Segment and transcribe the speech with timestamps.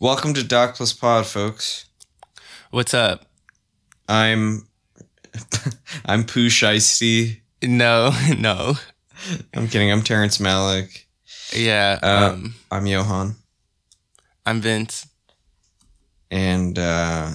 [0.00, 1.86] Welcome to Doc Plus Pod, folks.
[2.70, 3.26] What's up?
[4.08, 4.66] I'm
[6.04, 7.40] I'm Pooh Shiesty.
[7.62, 8.74] No, no.
[9.54, 9.90] I'm kidding.
[9.90, 11.04] I'm Terrence Malick.
[11.52, 11.98] Yeah.
[12.02, 13.36] Uh, um, I'm Johan,
[14.44, 15.06] I'm Vince.
[16.30, 17.30] and uh,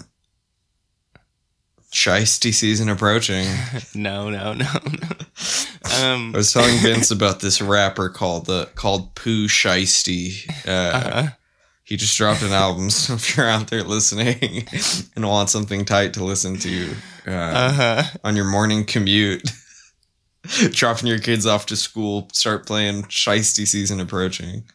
[1.93, 3.47] Shiesty season approaching.
[3.95, 5.07] No, no, no, no.
[6.03, 10.47] Um, I was telling Vince about this rapper called the called Pooh Shiesty.
[10.67, 11.27] Uh, uh,
[11.89, 14.67] He just dropped an album, so if you're out there listening
[15.15, 18.03] and want something tight to listen to uh, uh-huh.
[18.23, 19.51] on your morning commute,
[20.69, 24.65] dropping your kids off to school, start playing Shiesty season approaching.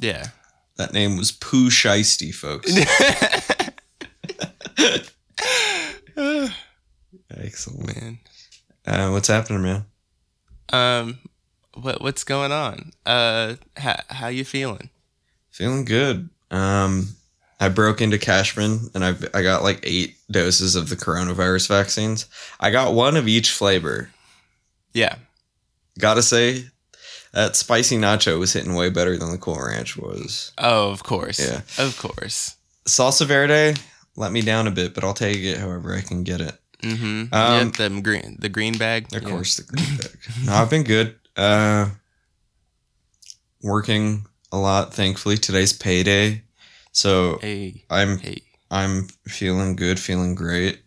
[0.00, 0.30] Yeah.
[0.78, 2.76] That name was Pooh Shiesty, folks.
[7.30, 7.86] Excellent.
[7.86, 8.18] Man.
[8.84, 9.84] Uh, what's happening, man?
[10.72, 11.18] Um,
[11.74, 12.90] what what's going on?
[13.06, 14.90] Uh, how how you feeling?
[15.52, 16.28] Feeling good.
[16.50, 17.08] Um,
[17.60, 22.26] I broke into Cashman and I I got like eight doses of the coronavirus vaccines.
[22.58, 24.10] I got one of each flavor.
[24.92, 25.16] Yeah.
[25.98, 26.64] Gotta say,
[27.32, 30.52] that spicy nacho was hitting way better than the Cool Ranch was.
[30.58, 31.38] Oh, of course.
[31.38, 31.60] Yeah.
[31.82, 32.56] Of course.
[32.86, 33.78] Salsa Verde
[34.16, 36.58] let me down a bit, but I'll take it however I can get it.
[36.82, 37.04] Mm-hmm.
[37.04, 39.14] Um, yeah, the green the green bag.
[39.14, 39.28] Of Yeah.
[39.28, 40.16] course, the green bag.
[40.44, 41.14] No, I've been good.
[41.36, 41.90] Uh,
[43.62, 44.94] working a lot.
[44.94, 46.42] Thankfully, today's payday,
[46.92, 47.84] so Hey.
[47.90, 48.42] I'm Hey.
[48.70, 50.80] I'm feeling good, feeling great.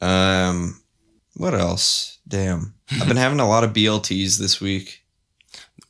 [0.00, 0.80] Um,
[1.36, 2.18] what else?
[2.26, 5.02] Damn, I've been having a lot of BLTs this week.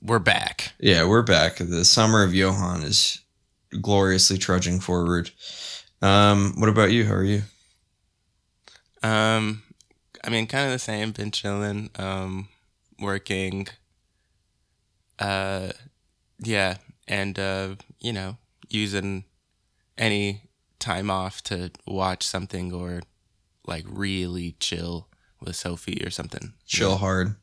[0.02, 0.72] We're back.
[0.80, 1.56] Yeah, we're back.
[1.56, 3.20] The summer of Johan is
[3.80, 5.30] gloriously trudging forward.
[6.02, 7.06] Um, what about you?
[7.06, 7.42] How are you?
[9.02, 9.62] Um,
[10.24, 11.12] I mean, kind of the same.
[11.12, 11.90] Been chilling.
[11.96, 12.48] Um,
[13.00, 13.68] working.
[15.18, 15.70] Uh,
[16.42, 16.76] yeah,
[17.08, 18.36] and uh, you know,
[18.68, 19.24] using
[19.96, 20.42] any
[20.78, 23.02] time off to watch something or
[23.66, 25.08] like really chill
[25.40, 26.54] with Sophie or something.
[26.66, 27.36] Chill hard.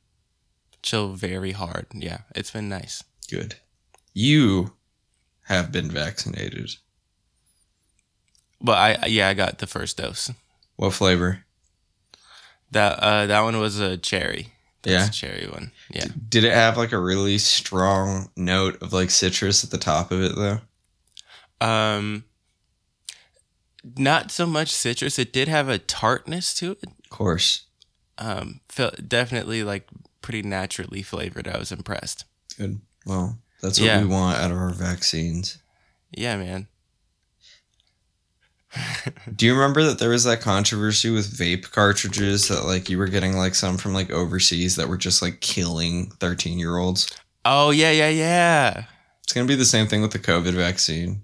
[0.81, 1.87] Chill very hard.
[1.93, 3.03] Yeah, it's been nice.
[3.29, 3.55] Good.
[4.13, 4.73] You
[5.43, 6.71] have been vaccinated.
[8.61, 10.31] But I yeah, I got the first dose.
[10.75, 11.45] What flavor?
[12.71, 14.53] That uh that one was a cherry.
[14.83, 15.29] That's Yeah.
[15.29, 15.71] cherry one.
[15.89, 16.05] Yeah.
[16.29, 20.21] Did it have like a really strong note of like citrus at the top of
[20.21, 20.61] it though?
[21.65, 22.23] Um,
[23.97, 25.19] not so much citrus.
[25.19, 26.83] It did have a tartness to it.
[26.83, 27.65] Of course.
[28.17, 29.87] Um, felt definitely like
[30.21, 31.47] pretty naturally flavored.
[31.47, 32.25] I was impressed.
[32.57, 32.81] Good.
[33.05, 33.99] Well, that's what Yeah.
[34.01, 35.57] we want out of our vaccines.
[36.11, 36.67] Yeah, man.
[39.35, 43.07] Do you remember that there was that controversy with vape cartridges that like you were
[43.07, 47.09] getting like some from like overseas that were just like killing 13 year olds?
[47.45, 48.83] Oh yeah, yeah, yeah.
[49.23, 51.21] It's gonna be the same thing with the COVID vaccine.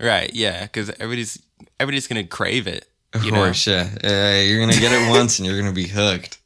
[0.00, 0.32] Right.
[0.34, 1.40] Yeah, because everybody's
[1.78, 2.86] everybody's gonna crave it.
[3.12, 3.38] Of You know?
[3.38, 3.88] course, yeah.
[4.02, 6.38] Uh, you're gonna get it once and you're gonna be hooked.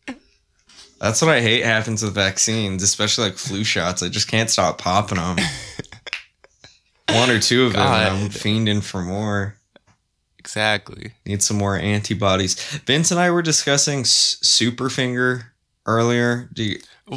[1.00, 4.02] That's what I hate happens with vaccines, especially like flu shots.
[4.02, 5.36] I just can't stop popping them.
[7.08, 9.56] One or two of them, and I'm fiending for more.
[10.42, 11.12] Exactly.
[11.24, 12.60] Need some more antibodies.
[12.84, 15.44] Vince and I were discussing S- Superfinger
[15.86, 16.48] earlier.
[16.52, 17.16] Do you, do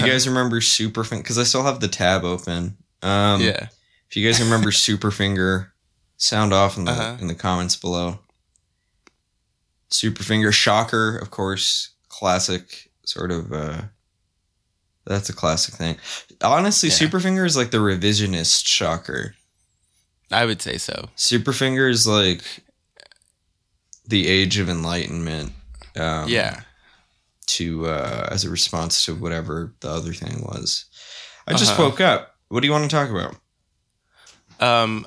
[0.00, 1.22] you guys remember Superfinger?
[1.22, 2.76] Because I still have the tab open.
[3.02, 3.68] Um, yeah.
[4.10, 5.70] If you guys remember Superfinger,
[6.18, 7.16] sound off in the Uh-huh.
[7.18, 8.18] in the comments below.
[9.90, 13.52] Superfinger, Shocker, of course, classic sort of.
[13.52, 13.82] uh
[15.06, 15.96] That's a classic thing.
[16.42, 16.96] Honestly, Yeah.
[16.96, 19.34] Superfinger is like the revisionist Shocker.
[20.30, 21.08] I would say so.
[21.16, 22.42] Superfinger is like
[24.06, 25.52] the age of enlightenment.
[25.96, 26.60] Um, yeah.
[27.48, 30.84] To uh as a response to whatever the other thing was.
[31.48, 31.82] I just Uh-huh.
[31.84, 32.36] woke up.
[32.48, 33.34] What do you want to talk about?
[34.60, 35.06] Um,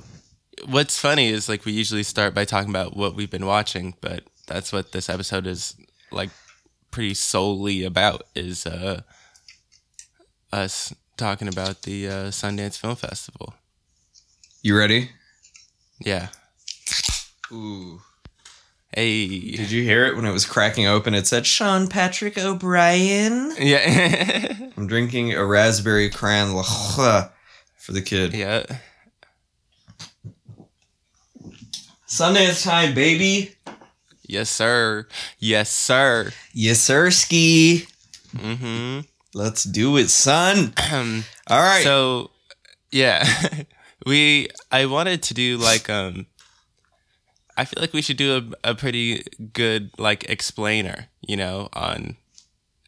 [0.65, 4.23] what's funny is like we usually start by talking about what we've been watching, but
[4.47, 5.75] that's what this episode is
[6.11, 6.29] like
[6.91, 9.01] pretty solely about is uh
[10.51, 13.55] us talking about the uh, Sundance Film Festival.
[14.65, 15.09] You ready?
[15.99, 16.29] Yeah.
[17.51, 17.99] Ooh.
[18.95, 19.27] Hey.
[19.57, 21.13] Did you hear it when it was cracking open?
[21.13, 23.53] It said Sean Patrick O'Brien.
[23.59, 24.55] Yeah.
[24.77, 28.33] I'm drinking a raspberry cran for the kid.
[28.33, 28.63] yeah.
[32.07, 33.55] Sundance time, baby.
[34.25, 35.07] Yes, sir.
[35.39, 36.31] Yes, sir.
[36.53, 37.85] Yes, sir, ski.
[38.33, 39.01] Mm-hmm.
[39.33, 40.73] Let's do it, son.
[41.49, 41.83] All right.
[41.83, 42.31] So,
[42.91, 43.27] yeah,
[44.05, 44.49] we.
[44.71, 46.27] I wanted to do like um.
[47.55, 49.23] I feel like we should do a, a pretty
[49.53, 52.17] good like explainer, you know, on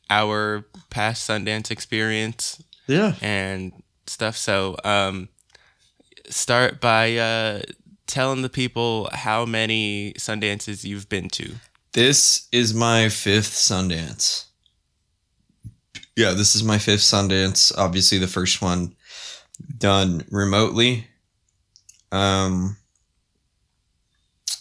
[0.10, 3.14] our past Sundance experience yeah.
[3.22, 3.72] and
[4.08, 4.38] stuff.
[4.38, 5.30] So, um,
[6.30, 7.62] start by uh,
[8.08, 11.56] telling the people how many Sundances you've been to.
[11.94, 14.46] This is my fifth Sundance.
[16.16, 17.72] Yeah, this is my fifth Sundance.
[17.78, 18.96] Obviously, the first one
[19.78, 21.08] done remotely.
[22.12, 22.78] Um,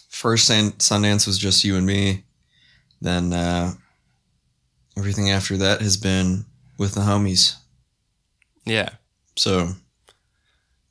[0.09, 2.23] first Sundance was just you and me.
[3.01, 3.73] Then uh,
[4.97, 6.45] everything after that has been
[6.77, 7.55] with the homies.
[8.65, 8.89] Yeah.
[9.35, 9.73] So,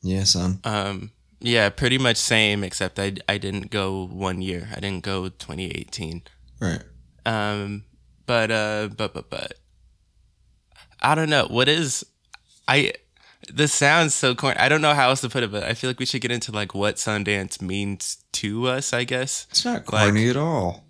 [0.02, 0.60] yeah, son.
[0.64, 1.10] Um,
[1.40, 4.68] yeah, pretty much same, except I, I didn't go one year.
[4.74, 6.22] I didn't go 2018.
[6.60, 6.82] Right.
[7.26, 7.84] Um,
[8.26, 9.54] but uh, but but but
[11.02, 12.04] I don't know what is
[12.66, 12.92] I.
[13.52, 14.58] This sounds so corny.
[14.58, 16.30] I don't know how else to put it, but I feel like we should get
[16.30, 18.92] into like what Sundance means to us.
[18.92, 20.84] I guess it's not corny like, at all.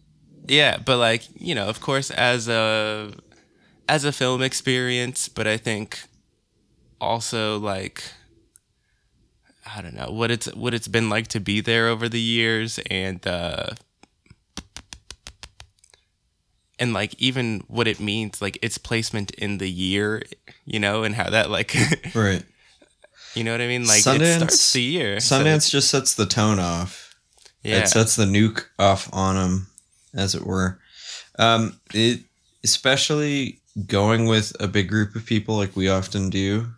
[0.46, 3.12] Yeah, but like you know, of course, as a
[3.88, 6.00] as a film experience, but I think
[7.00, 8.02] also like
[9.66, 12.78] I don't know what it's what it's been like to be there over the years
[12.90, 13.70] and uh
[16.78, 20.22] and like even what it means like its placement in the year
[20.64, 21.74] you know and how that like
[22.14, 22.42] right.
[23.34, 23.86] you know what i mean?
[23.86, 27.14] Like Sundance, it starts the year Sundance so just sets the tone off.
[27.62, 27.78] Yeah.
[27.78, 29.66] it sets the nuke off on them
[30.14, 30.78] as it were.
[31.38, 32.20] Um it
[32.62, 36.68] especially going with a big group of people like we often do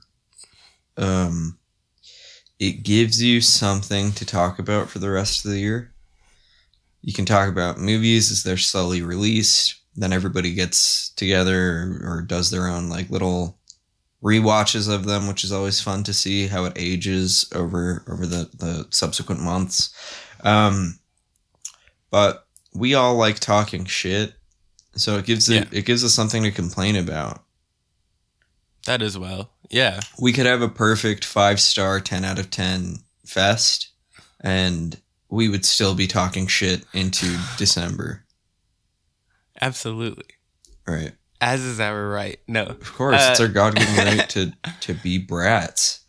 [0.96, 1.58] um
[2.58, 5.92] it gives you something to talk about for the rest of the year.
[7.02, 12.50] You can talk about movies as they're slowly released then everybody gets together or, does
[12.50, 13.58] their own like little
[14.22, 18.50] re-watches of them which is always fun to see how it ages over over the
[18.58, 19.94] the subsequent months.
[20.42, 20.98] Um
[22.10, 24.34] but we all like talking shit
[24.94, 27.42] so it gives it it gives us something to complain about.
[28.86, 29.50] That as well.
[29.70, 30.00] Yeah.
[30.20, 33.90] We could have a perfect five star 10 out of 10 fest
[34.40, 38.24] and we would still be talking shit into december
[39.60, 40.26] Absolutely.
[40.86, 41.12] Right.
[41.40, 42.38] As is our right.
[42.46, 42.64] No.
[42.64, 46.00] Of course, uh, it's our God-given right to to be brats.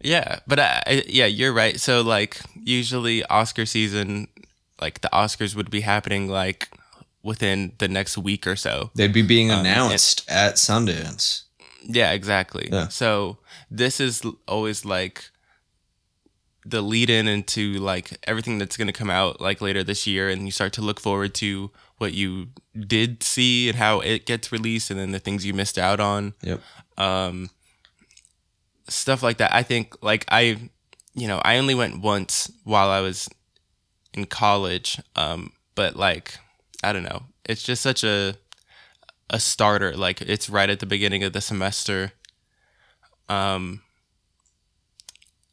[0.00, 1.80] Yeah, but I, yeah, you're right.
[1.80, 4.28] So like usually Oscar season,
[4.80, 6.68] like the Oscars would be happening like
[7.22, 8.90] within the next week or so.
[8.94, 11.42] They'd be being announced um, at Sundance.
[11.82, 12.68] Yeah, exactly.
[12.70, 12.88] Yeah.
[12.88, 13.38] So
[13.70, 15.30] this is always like
[16.64, 20.28] the lead in into like everything that's going to come out like later this year
[20.28, 24.52] and you start to look forward to what you did see and how it gets
[24.52, 26.34] released and then the things you missed out on.
[26.42, 26.60] Yep.
[26.98, 27.50] Um,
[28.88, 29.54] stuff like that.
[29.54, 30.58] I think like I,
[31.14, 33.28] you know, I only went once while I was
[34.14, 35.00] in college.
[35.14, 36.38] Um, but like,
[36.82, 37.22] I don't know.
[37.44, 38.34] It's just such a,
[39.30, 39.96] a starter.
[39.96, 42.12] Like it's right at the beginning of the semester.
[43.28, 43.82] Um,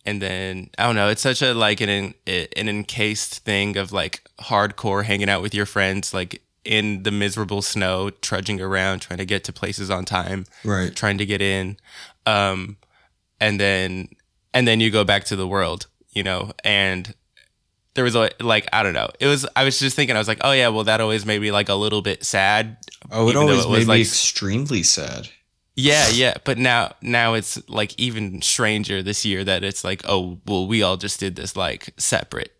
[0.05, 1.09] and then I don't know.
[1.09, 5.65] It's such a like an an encased thing of like hardcore hanging out with your
[5.65, 10.45] friends, like in the miserable snow, trudging around, trying to get to places on time,
[10.63, 10.95] right?
[10.95, 11.77] Trying to get in,
[12.25, 12.77] um,
[13.39, 14.09] and then
[14.53, 17.13] and then you go back to the world, you know, and
[17.93, 19.09] there was a like I don't know.
[19.19, 21.41] It was I was just thinking I was like, oh yeah, well that always made
[21.41, 22.77] me like a little bit sad.
[23.11, 25.29] Oh, it always it made like, me extremely sad.
[25.75, 30.39] Yeah, yeah, but now now it's like even stranger this year that it's like, oh,
[30.45, 32.51] well, we all just did this like separate.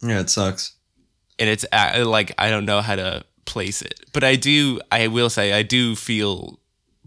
[0.00, 0.73] Yeah, it sucks.
[1.38, 4.80] And it's uh, like I don't know how to place it, but I do.
[4.90, 6.60] I will say I do feel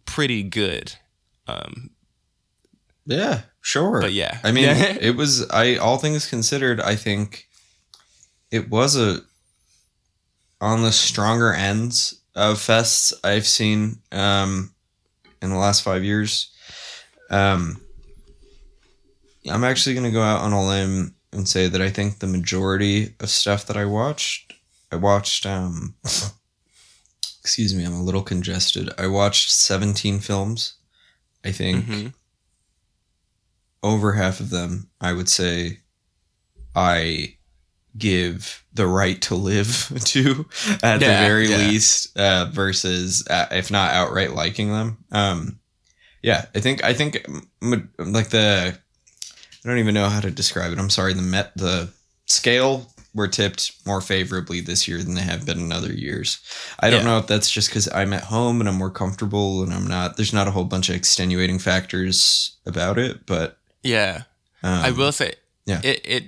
[0.05, 0.93] pretty good.
[1.47, 1.91] Um,
[3.05, 4.01] yeah, sure.
[4.01, 4.65] But yeah, I mean,
[5.01, 5.49] it was.
[5.49, 7.47] I all things considered, I think
[8.51, 9.19] it was a
[10.59, 14.73] on the stronger ends of fests I've seen um,
[15.41, 16.51] in the last five years.
[17.29, 17.81] Um,
[19.49, 22.27] I'm actually going to go out on a limb and say that I think the
[22.27, 24.53] majority of stuff that I watched,
[24.91, 25.95] I watched, um,
[27.41, 28.89] excuse me, I'm a little congested.
[28.97, 30.75] I watched 17 films.
[31.45, 32.07] I think mm-hmm.
[33.83, 35.79] over half of them, I would say
[36.75, 37.37] I
[37.97, 40.45] give the right to live to
[40.83, 41.57] at yeah, the very yeah.
[41.57, 45.59] least uh, versus uh, if not outright liking them um
[46.21, 47.25] yeah i think i think
[47.61, 48.77] like the
[49.63, 51.89] i don't even know how to describe it i'm sorry the met the
[52.25, 56.39] scale were tipped more favorably this year than they have been in other years
[56.79, 57.05] i don't yeah.
[57.05, 60.17] know if that's just because i'm at home and i'm more comfortable and i'm not
[60.17, 64.23] there's not a whole bunch of extenuating factors about it but yeah
[64.63, 65.33] um, i will say
[65.65, 66.23] yeah it, it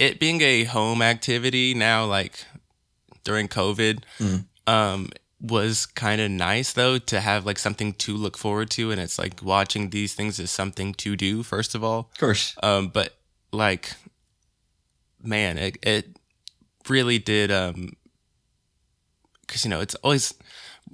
[0.00, 2.46] it being a home activity now, like
[3.22, 4.44] during COVID, mm.
[4.66, 9.00] um, was kind of nice though to have like something to look forward to and
[9.00, 12.10] it's like watching these things is something to do first of all.
[12.12, 12.54] Of course.
[12.62, 13.14] um but
[13.52, 13.94] like
[15.22, 16.16] man it, it
[16.88, 17.92] really did um
[19.46, 20.34] because you know it's always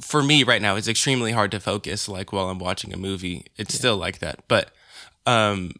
[0.00, 3.46] for me right now it's extremely hard to focus like while i'm watching a movie.
[3.56, 4.40] It's still like that.
[4.46, 4.70] But
[5.26, 5.72] um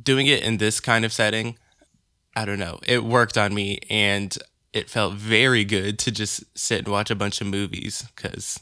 [0.00, 1.58] doing it in this kind of setting
[2.36, 2.78] i don't know.
[2.86, 4.36] It worked on me and
[4.72, 8.60] it felt very good to just sit and watch a bunch of movies because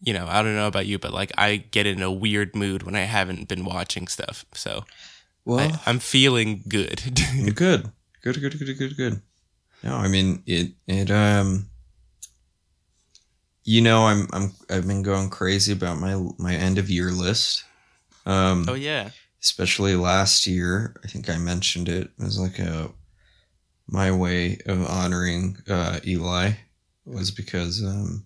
[0.00, 2.82] you know i don't know about you but like i get in a weird mood
[2.82, 4.84] when i haven't been watching stuff so
[5.44, 7.02] Well, I, i'm feeling good
[7.54, 7.90] good.
[8.22, 9.22] Good, good, good, good, good.
[9.84, 11.68] No, I mean it it um
[13.62, 17.62] you know, I'm I'm I've been going crazy about my my end of year list.
[18.24, 19.10] Um oh yeah
[19.40, 22.90] especially last year, I think I mentioned it as like a
[23.88, 26.52] my way of honoring uh Eli
[27.04, 28.24] was because um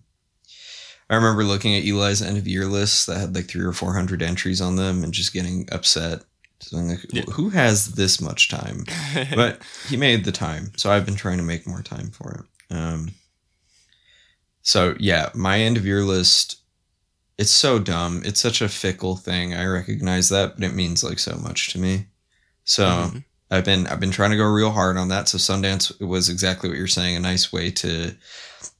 [1.09, 3.93] I remember looking at Eli's end of year list that had like three or four
[3.93, 6.23] hundred entries on them and just getting upset.
[6.61, 7.23] So I'm like, Yeah.
[7.33, 8.85] who has this much time?
[9.35, 12.75] but he made the time so i've been trying to make more time for it
[12.75, 13.11] um
[14.61, 16.57] so yeah my end of year list
[17.37, 21.19] it's so dumb it's such a fickle thing i recognize that but it means like
[21.19, 22.05] so much to me
[22.63, 23.23] so Mhm.
[23.51, 26.69] I've been i've been trying to go real hard on that so sundance was exactly
[26.69, 28.15] what you're saying a nice way to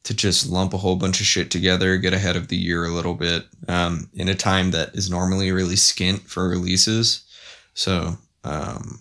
[0.04, 2.90] to just lump a whole bunch of shit together get ahead of the year a
[2.94, 7.24] little bit um in a time that is normally really skint for releases
[7.74, 9.00] so um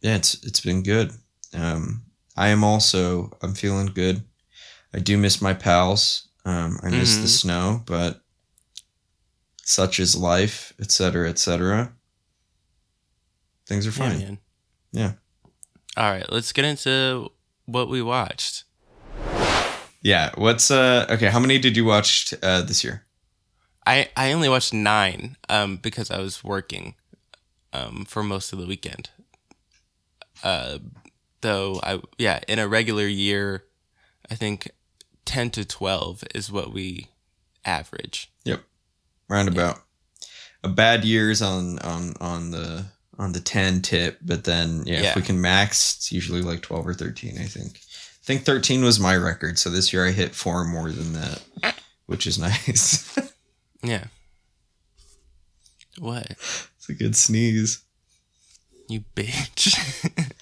[0.00, 1.12] yeah, it's it's been good.
[1.54, 2.02] Um,
[2.36, 4.22] I am also I'm feeling good.
[4.94, 6.28] I do miss my pals.
[6.44, 7.30] Um, I miss the Mhm.
[7.30, 8.22] snow, but
[9.64, 11.92] such is life, etc., etc.
[13.68, 14.18] Things are Yeah, fine.
[14.18, 14.38] man.
[14.92, 15.12] Yeah.
[15.96, 17.30] All right, let's get into
[17.66, 18.64] what we watched.
[20.02, 20.30] Yeah.
[20.36, 21.28] What's uh okay?
[21.28, 23.04] How many did you watch uh, this year?
[23.86, 26.94] I I only watched nine um because I was working
[27.72, 29.10] um for most of the weekend.
[30.42, 30.78] Uh,
[31.40, 33.64] though I yeah in a regular year,
[34.30, 34.70] I think
[35.24, 37.08] ten to twelve is what we
[37.64, 38.30] average.
[38.44, 38.62] Yep.
[39.28, 39.82] Roundabout.
[40.62, 42.86] A bad year's on on on the
[43.18, 45.08] on the ten tip, but then yeah, Yeah.
[45.10, 47.38] if we can max, it's usually like twelve or thirteen.
[47.38, 47.80] I think.
[47.80, 51.42] I think thirteen was my record, so this year I hit four more than that,
[52.06, 53.18] which is nice.
[53.82, 54.04] Yeah.
[55.98, 57.82] What it's a good sneeze.
[58.88, 59.74] you bitch?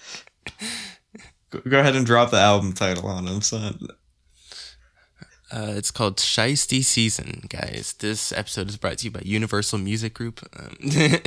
[1.51, 3.79] Go, go ahead and drop the album title on him, son.
[5.53, 7.95] Uh, it's called Shiesty Season, guys.
[8.01, 10.41] This episode is brought to you by Universal Music Group.
[10.59, 10.77] Um,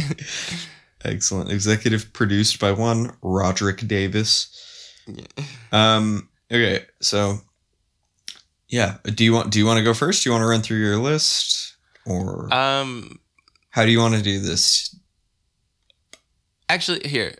[1.03, 1.51] Excellent.
[1.51, 4.93] Executive produced by one Roderick Davis.
[5.07, 5.45] Yeah.
[5.71, 6.29] Um.
[6.51, 6.85] Okay.
[7.01, 7.39] So.
[8.67, 8.97] Yeah.
[9.03, 9.51] Do you want?
[9.51, 10.23] Do you want to go first?
[10.23, 11.75] Do you want to run through your list,
[12.05, 13.19] or um,
[13.69, 14.95] how do you want to do this?
[16.69, 17.35] actually, here,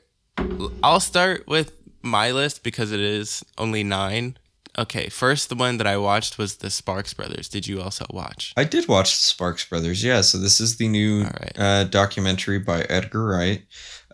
[0.84, 4.38] I'll start with my list because it is only nine.
[4.78, 7.50] Okay, first, the one that I watched was the Sparks Brothers.
[7.50, 8.54] Did you also watch?
[8.56, 10.04] I did watch Sparks Brothers.
[10.04, 10.22] Yeah.
[10.22, 11.54] So this is the new right.
[11.58, 13.64] uh, documentary by Edgar Wright.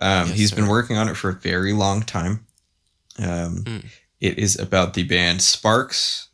[0.01, 2.47] Um, Yes, he's been working on it for a very long time.
[3.19, 3.85] Um, Mm.
[4.21, 6.29] It is about the band Sparks,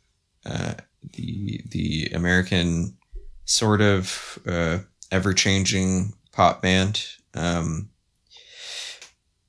[0.46, 0.74] uh,
[1.12, 2.96] the the American
[3.44, 4.78] sort of uh,
[5.10, 7.04] ever changing pop band.
[7.34, 7.90] Um,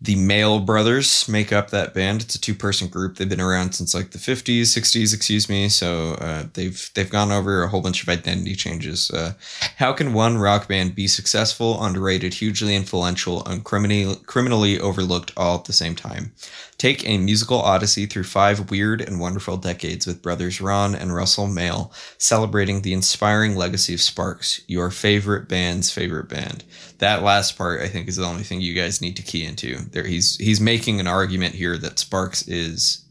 [0.04, 2.22] the Mael Brothers make up that band.
[2.22, 3.16] It's a two person group.
[3.16, 5.70] They've been around since like the fifties, sixties, excuse me.
[5.70, 9.10] So uh, they've they've gone over a whole bunch of identity changes.
[9.10, 9.34] Uh,
[9.78, 15.60] how can one rock band be successful, underrated, hugely influential, and criminally criminally overlooked all
[15.60, 16.34] at the same time?
[16.78, 21.48] Take a musical odyssey through five weird and wonderful decades with brothers Ron and Russell
[21.48, 26.66] Mael, celebrating the inspiring legacy of Sparks, your favorite band's favorite band.
[27.04, 29.76] That last part, I think, is the only thing you guys need to key into.
[29.92, 33.04] There, he's he's making an argument here that Sparks is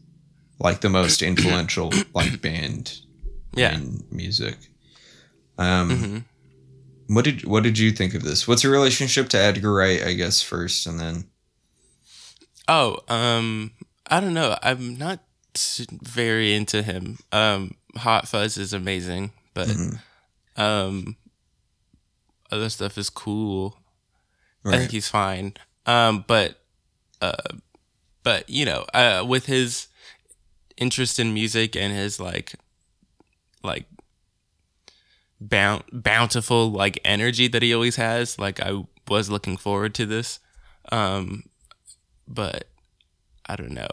[0.59, 2.97] like the most influential like band
[3.55, 3.75] Yeah.
[3.75, 4.57] in music.
[5.57, 6.17] Um, hmm
[7.13, 8.47] what did what did you think of this?
[8.47, 10.01] What's your relationship to Edgar Wright?
[10.01, 11.25] I guess first, and then
[12.67, 13.71] Oh, um,
[14.09, 14.57] I don't know.
[14.63, 15.19] I'm not
[16.01, 17.19] very into him.
[17.31, 19.99] Um, Hot Fuzz is amazing, but Mhm.
[20.57, 21.17] um,
[22.51, 23.77] other stuff is cool.
[24.65, 25.53] I think he's fine.
[25.85, 26.61] Um, but
[27.21, 27.33] uh,
[28.23, 29.87] but you know, uh, with his
[30.77, 32.55] interest in music and his like
[33.63, 33.85] like
[35.39, 40.39] bount bountiful like energy that he always has, like I was looking forward to this.
[40.91, 41.43] Um,
[42.27, 42.65] but
[43.45, 43.89] I don't know.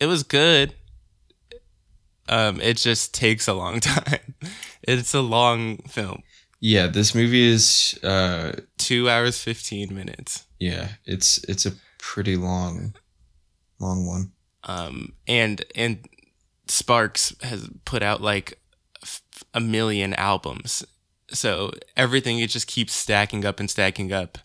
[0.00, 0.74] It was good.
[2.28, 4.34] Um, it just takes a long time.
[4.82, 6.22] it's a long film.
[6.60, 10.44] Yeah, this movie is uh two hours fifteen minutes.
[10.58, 12.94] Yeah, it's it's a pretty long,
[13.78, 14.32] long one.
[14.64, 16.08] Um, and and
[16.66, 18.58] Sparks has put out like
[19.52, 20.84] a million albums,
[21.30, 24.38] so everything it just keeps stacking up and stacking up.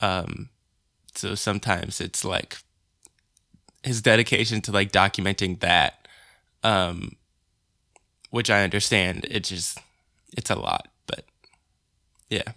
[0.00, 0.50] Um,
[1.14, 2.58] so sometimes it's like
[3.82, 6.06] his dedication to like documenting that,
[6.62, 7.16] um,
[8.30, 9.26] which I understand.
[9.30, 9.78] It just
[10.36, 10.88] it's a lot.
[12.30, 12.52] Yeah.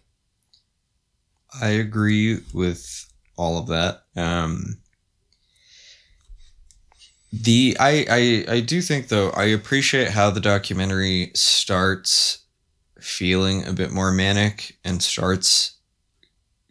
[1.61, 3.05] I agree with
[3.37, 4.03] all of that.
[4.15, 4.79] Um,
[7.31, 12.39] the I, I I do think though I appreciate how the documentary starts
[12.99, 15.77] feeling a bit more manic and starts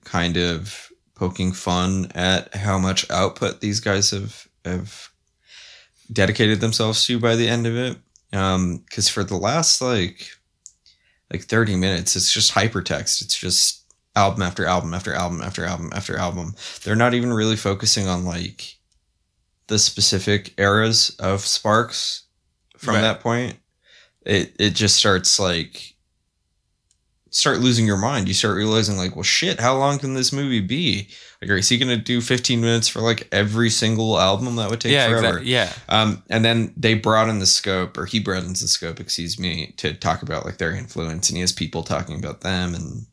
[0.04, 5.10] kind of poking fun at how much output these guys have have
[6.12, 7.98] dedicated themselves to by the end of it.
[8.32, 10.28] Um, because for the last like
[11.32, 12.16] like 30 minutes.
[12.16, 13.22] It's just hypertext.
[13.22, 13.84] It's just
[14.16, 16.54] album after album after album after album after album.
[16.82, 18.76] They're not even really focusing on like
[19.68, 22.24] the specific eras of Sparks
[22.76, 23.02] from right.
[23.02, 23.56] that point.
[24.22, 25.94] It it just starts like
[27.30, 28.28] start losing your mind.
[28.28, 31.08] You start realizing like, well shit, how long can this movie be?
[31.40, 34.56] Like, is he gonna do 15 minutes for like every single album?
[34.56, 35.38] That would take yeah, forever.
[35.38, 35.52] Exactly.
[35.52, 35.72] Yeah.
[35.88, 39.94] Um, and then they broaden the scope, or he broadens the scope, excuse me, to
[39.94, 43.06] talk about like their influence, and he has people talking about them and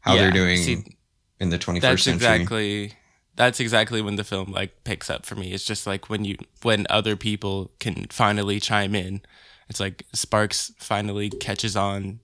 [0.00, 0.96] how yeah, they're doing see,
[1.40, 2.14] in the 21st that's century.
[2.14, 2.92] Exactly.
[3.36, 5.52] That's exactly when the film like picks up for me.
[5.52, 9.22] It's just like when you when other people can finally chime in.
[9.68, 12.20] It's like Sparks finally catches on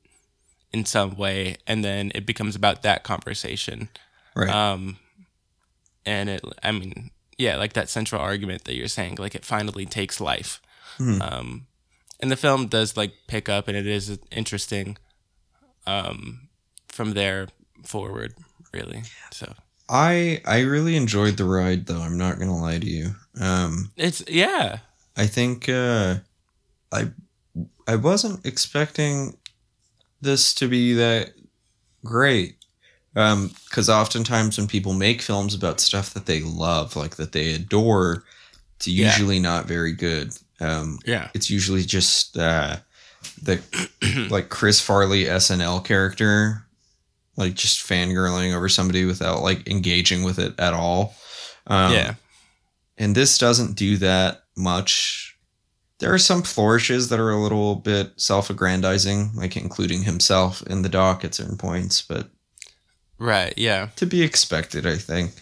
[0.75, 3.89] in some way, and then it becomes about that conversation.
[4.37, 4.51] Right.
[4.51, 4.99] Um,
[6.07, 9.87] and it i mean yeah like that central argument that you're saying like it finally
[9.87, 10.61] takes life
[10.99, 11.21] mm-hmm.
[11.23, 11.67] um
[12.21, 14.97] and the film does like pick up and it is interesting
[15.87, 16.49] um
[16.89, 17.49] from there
[17.85, 18.35] forward
[18.73, 19.53] really so
[19.89, 24.23] i i really enjoyed the ride though i'm not gonna lie to you um it's
[24.29, 24.79] yeah
[25.17, 26.17] i think uh
[26.93, 27.11] i
[27.87, 29.37] i wasn't expecting
[30.25, 31.33] this to be that
[32.05, 32.57] great
[33.15, 37.55] because um, oftentimes when people make films about stuff that they love, like that they
[37.55, 38.25] adore,
[38.77, 39.43] it's usually yeah.
[39.43, 40.37] not very good.
[40.61, 42.77] Um, yeah, it's usually just uh,
[43.41, 43.63] the
[44.31, 46.67] like Chris Farley SNL character,
[47.37, 51.15] like just fangirling over somebody without like engaging with it at all.
[51.69, 52.15] Um, yeah,
[52.99, 55.34] and this doesn't do that much.
[56.01, 60.89] There are some flourishes that are a little bit self-aggrandizing, like including himself in the
[60.89, 62.31] doc at certain points, but
[63.19, 63.89] Right, yeah.
[63.97, 65.33] To be expected, I think.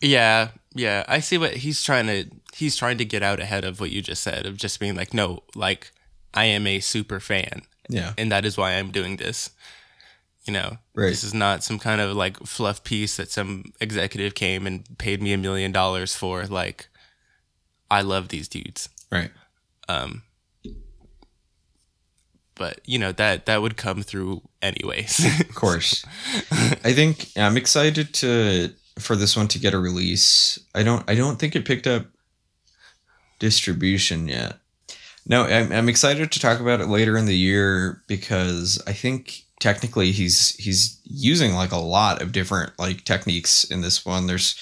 [0.00, 1.04] Yeah, yeah.
[1.08, 4.00] I see what he's trying to he's trying to get out ahead of what you
[4.02, 5.92] just said of just being like, no, like
[6.34, 7.62] I am a super fan.
[7.88, 8.12] Yeah.
[8.18, 9.50] And that is why I'm doing this.
[10.44, 11.08] You know, right.
[11.08, 15.20] this is not some kind of like fluff piece that some executive came and paid
[15.20, 16.44] me a million dollars for.
[16.44, 16.86] Like,
[17.90, 18.88] I love these dudes.
[19.10, 19.30] Right.
[19.88, 20.22] Um,
[22.56, 25.24] but you know that that would come through anyways.
[25.40, 26.04] of course,
[26.50, 30.58] I think I'm excited to for this one to get a release.
[30.74, 32.06] I don't I don't think it picked up
[33.38, 34.58] distribution yet.
[35.28, 39.42] No, I'm, I'm excited to talk about it later in the year because I think
[39.60, 44.26] technically he's he's using like a lot of different like techniques in this one.
[44.26, 44.54] There's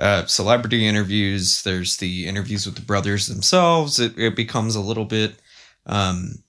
[0.00, 1.62] uh, celebrity interviews.
[1.62, 4.00] There's the interviews with the brothers themselves.
[4.00, 5.34] It, it becomes a little bit
[5.86, 6.42] um,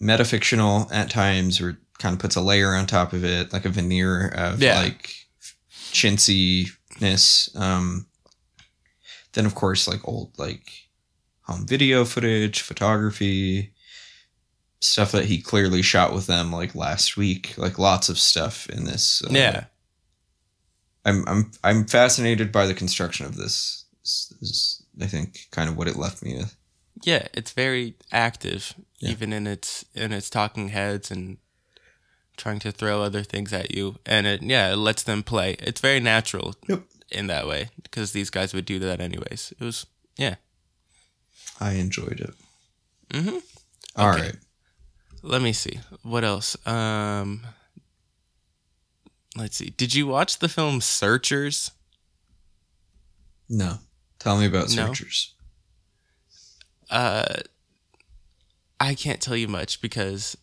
[0.00, 3.70] metafictional at times or kind of puts a layer on top of it, like a
[3.70, 4.78] veneer of yeah.
[4.80, 5.14] like
[5.92, 7.56] chintziness.
[7.58, 8.06] Um,
[9.32, 10.70] then of course like old like
[11.42, 13.72] home video footage, photography,
[14.80, 17.54] stuff that he clearly shot with them like last week.
[17.56, 19.22] Like lots of stuff in this.
[19.24, 19.64] Uh, yeah.
[21.04, 23.84] I'm I'm I'm fascinated by the construction of this.
[24.02, 26.56] This is, I think, kind of what it left me with.
[27.02, 29.10] Yeah, it's very active, yeah.
[29.10, 31.38] even in its in its talking heads and
[32.36, 35.56] trying to throw other things at you, and it yeah it lets them play.
[35.58, 36.82] It's very natural yep.
[37.10, 39.52] in that way because these guys would do that anyways.
[39.58, 39.86] It was
[40.16, 40.36] yeah.
[41.60, 42.34] I enjoyed it.
[43.10, 43.38] Mm-hmm.
[43.96, 44.22] All okay.
[44.22, 44.36] right.
[45.22, 46.56] Let me see what else.
[46.66, 47.42] Um,
[49.36, 49.70] let's see.
[49.70, 51.70] Did you watch the film Searchers?
[53.48, 53.78] No.
[54.18, 55.34] Tell me about Searchers.
[56.90, 56.96] No.
[56.96, 57.34] Uh,
[58.78, 60.36] I can't tell you much because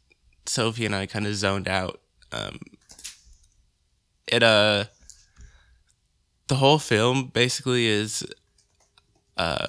[0.46, 2.02] Sophie and I kind of zoned out.
[2.32, 2.60] Um,
[4.28, 4.86] it uh,
[6.48, 8.26] the whole film basically is
[9.38, 9.68] uh,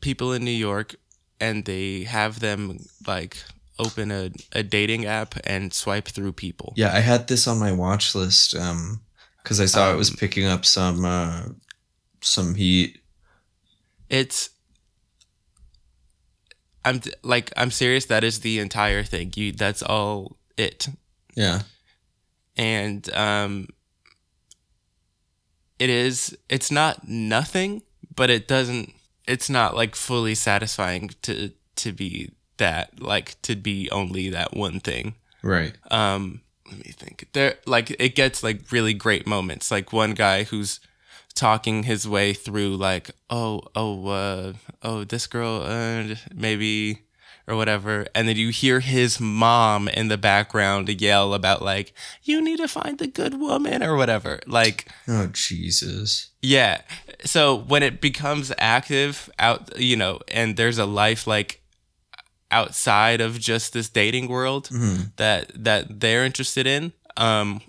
[0.00, 0.94] people in New York
[1.40, 3.36] and they have them like
[3.78, 6.72] open a, a dating app and swipe through people.
[6.76, 9.00] Yeah, I had this on my watch list um
[9.42, 11.42] because I saw it was Um, picking up some uh
[12.20, 13.00] some heat.
[14.08, 14.50] It's
[16.84, 19.32] I'm like I'm serious that is the entire thing.
[19.36, 20.88] You that's all it.
[21.34, 21.62] Yeah.
[22.56, 23.68] And um
[25.78, 27.82] it is it's not nothing,
[28.14, 28.92] but it doesn't
[29.26, 34.80] it's not like fully satisfying to to be that like to be only that one
[34.80, 35.14] thing.
[35.42, 35.74] Right.
[35.90, 36.40] um
[36.70, 40.80] let me think there like it gets like really great moments like one guy who's
[41.34, 47.00] talking his way through like oh oh uh oh this girl uh maybe
[47.46, 52.40] or whatever and then you hear his mom in the background yell about like you
[52.42, 56.30] need to find the good woman or whatever like Oh Jesus.
[56.40, 56.80] yeah.
[57.24, 61.60] So when it becomes active out, you know, and there's a life like
[62.54, 65.12] outside of just this dating world Mhm.
[65.16, 67.60] that that they're interested in, um,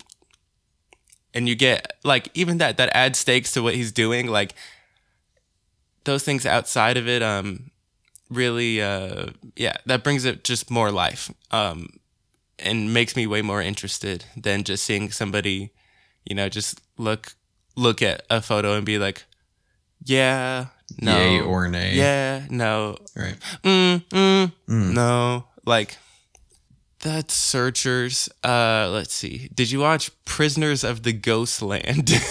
[1.34, 4.28] and you get like even that that adds stakes to what he's doing.
[4.28, 4.54] Like
[6.04, 7.72] those things outside of it, um,
[8.30, 12.00] really, uh, yeah, that brings it just more life, um,
[12.60, 15.72] and makes me way more interested than just seeing somebody,
[16.26, 17.36] you know, just look
[17.76, 19.24] look at a photo and be like,
[20.04, 20.68] yeah,
[21.02, 21.96] no, Yay or nay.
[21.96, 23.36] yeah, no, Right.
[23.64, 24.94] mm, mm, Mm.
[24.94, 25.98] no, like
[27.02, 28.30] that's Searchers.
[28.44, 29.50] Uh, let's see.
[29.54, 32.12] Did you watch Prisoners of the Ghostland?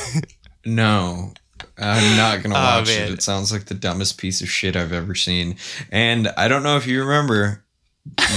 [0.66, 1.34] No.
[1.76, 3.10] I'm not gonna Oh, watch it.
[3.10, 5.56] It sounds like the dumbest piece of shit I've ever seen.
[5.92, 7.64] And I don't know if you remember,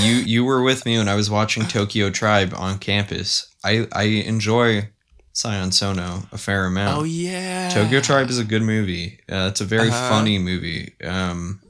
[0.02, 3.48] you you were with me when I was watching Tokyo Tribe on campus.
[3.64, 4.90] I I enjoy
[5.38, 6.98] Sion Sono a fair amount.
[7.00, 9.20] oh yeah, Tokyo Tribe is a good movie.
[9.32, 10.10] Uh, it's a very Uh-huh.
[10.10, 10.94] funny movie.
[11.04, 11.62] Um,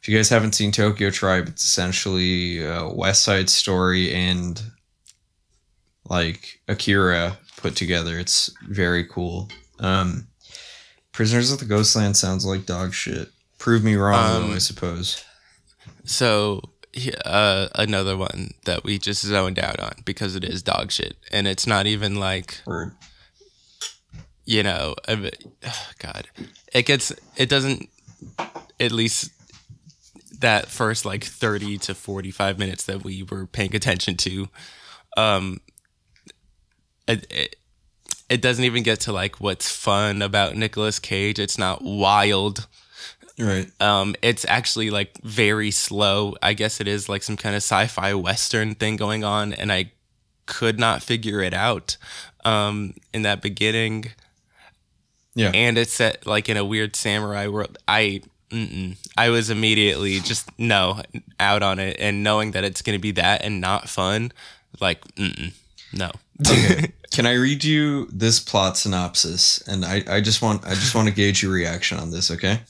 [0.00, 4.62] if you guys haven't seen Tokyo Tribe, it's essentially a West Side Story and
[6.08, 8.18] like Akira put together.
[8.18, 9.48] It's very cool.
[9.80, 10.28] Um,
[11.12, 13.28] Prisoners of the Ghostland sounds like dog shit.
[13.58, 15.24] Prove me wrong, Um, though, I suppose.
[16.04, 16.62] So
[17.24, 21.46] uh, another one that we just zoned out on because it is dog shit, and
[21.46, 22.92] it's not even like Word.
[24.44, 25.30] you know, a
[25.66, 26.28] oh, God,
[26.72, 27.88] it gets it doesn't
[28.80, 29.30] at least
[30.40, 34.48] that first like thirty to forty five minutes that we were paying attention to,
[35.16, 35.60] um,
[37.06, 37.56] it, it
[38.28, 41.38] it doesn't even get to like what's fun about Nicolas Cage.
[41.38, 42.66] It's not wild.
[43.38, 43.70] Right.
[43.80, 46.36] Um, it's actually like very slow.
[46.42, 49.92] I guess it is like some kind of sci-fi western thing going on, and I
[50.46, 51.96] could not figure it out
[52.44, 54.06] um, in that beginning.
[55.34, 55.52] Yeah.
[55.54, 57.78] And it's set like in a weird samurai world.
[57.86, 58.96] I mm-mm.
[59.16, 61.02] I was immediately just no
[61.38, 64.32] out on it, and knowing that it's gonna be that and not fun,
[64.80, 65.52] like mm-mm,
[65.92, 66.10] no.
[66.46, 66.92] Okay.
[67.10, 69.60] Can I read you this plot synopsis?
[69.66, 72.60] And I, I just want I just want to gauge your reaction on this, okay?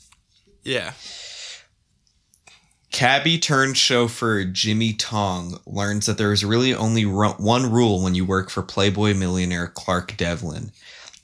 [0.68, 0.92] Yeah.
[2.90, 8.24] Cabbie turned chauffeur Jimmy Tong learns that there is really only one rule when you
[8.24, 10.72] work for Playboy millionaire Clark Devlin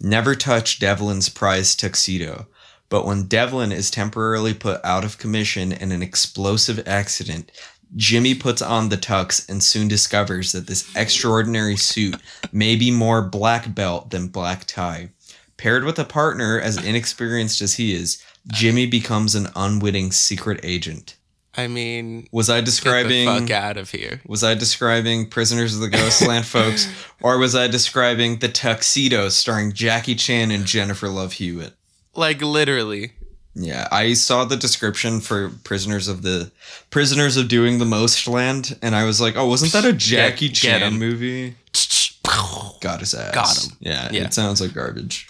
[0.00, 2.46] never touch Devlin's prized tuxedo.
[2.88, 7.50] But when Devlin is temporarily put out of commission in an explosive accident,
[7.96, 12.16] Jimmy puts on the tux and soon discovers that this extraordinary suit
[12.52, 15.10] may be more black belt than black tie.
[15.56, 21.16] Paired with a partner as inexperienced as he is, Jimmy becomes an unwitting secret agent.
[21.56, 24.20] I mean, Was I describing fuck out of here.
[24.26, 26.88] was I describing Prisoners of the Ghostland folks
[27.20, 31.74] or was I describing The Tuxedo starring Jackie Chan and Jennifer Love Hewitt?
[32.16, 33.12] Like literally.
[33.54, 36.50] Yeah, I saw the description for Prisoners of the
[36.90, 40.48] Prisoners of Doing the Most Land and I was like, "Oh, wasn't that a Jackie
[40.48, 41.54] Get- get movie?"
[42.80, 43.32] Got his ass.
[43.32, 43.76] Got 'em.
[43.80, 44.24] Yeah, Yeah.
[44.24, 45.28] it sounds like garbage.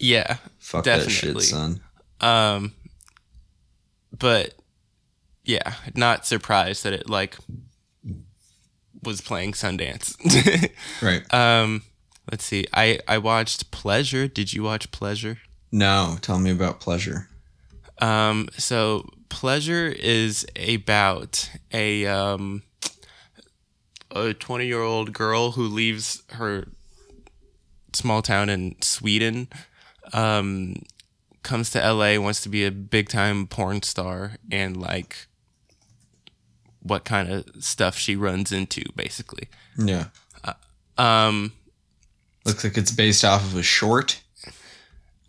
[0.00, 0.38] Yeah.
[0.58, 1.80] Fuck that shit, son.
[2.20, 2.72] Um
[4.18, 4.54] but
[5.44, 7.36] yeah, not surprised that it like
[9.02, 10.16] was playing Sundance.
[11.02, 11.22] Right.
[11.32, 11.82] um
[12.30, 12.66] let's see.
[12.72, 14.26] I I watched Pleasure.
[14.28, 15.38] Did you watch Pleasure?
[15.70, 17.28] No, tell me about pleasure.
[18.00, 22.62] Um so Pleasure is about a um
[24.10, 26.66] a 20-year-old girl who leaves her
[27.92, 29.48] small town in Sweden
[30.12, 30.76] um
[31.46, 35.26] comes to LA wants to be a big time porn star and like
[36.80, 40.06] what kind of stuff she runs into basically Yeah.
[40.98, 41.52] um
[42.44, 44.22] Looks like it's based off of a short.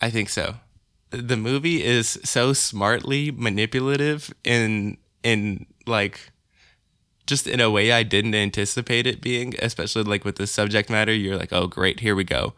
[0.01, 0.56] I think so
[1.10, 6.32] the movie is so smartly manipulative in in like
[7.28, 11.13] just in a way I didn't anticipate it being, especially like with the subject matter.
[11.13, 12.54] You're like, oh, great, here we go.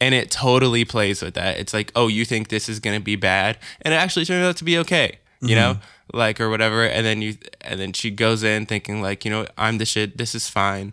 [0.00, 1.58] And it totally plays with that.
[1.58, 3.58] It's like, oh, you think this is going to be bad.
[3.82, 5.54] And it actually turned out to be okay, you mm-hmm.
[5.56, 5.78] know,
[6.12, 6.84] like, or whatever.
[6.84, 10.16] And then you, and then she goes in thinking, like, you know, I'm the shit.
[10.16, 10.92] This is fine.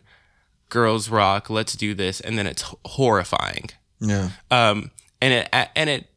[0.70, 1.50] Girls rock.
[1.50, 2.20] Let's do this.
[2.20, 3.70] And then it's horrifying.
[4.00, 4.32] Yeah.
[4.52, 6.08] Um, and it, and it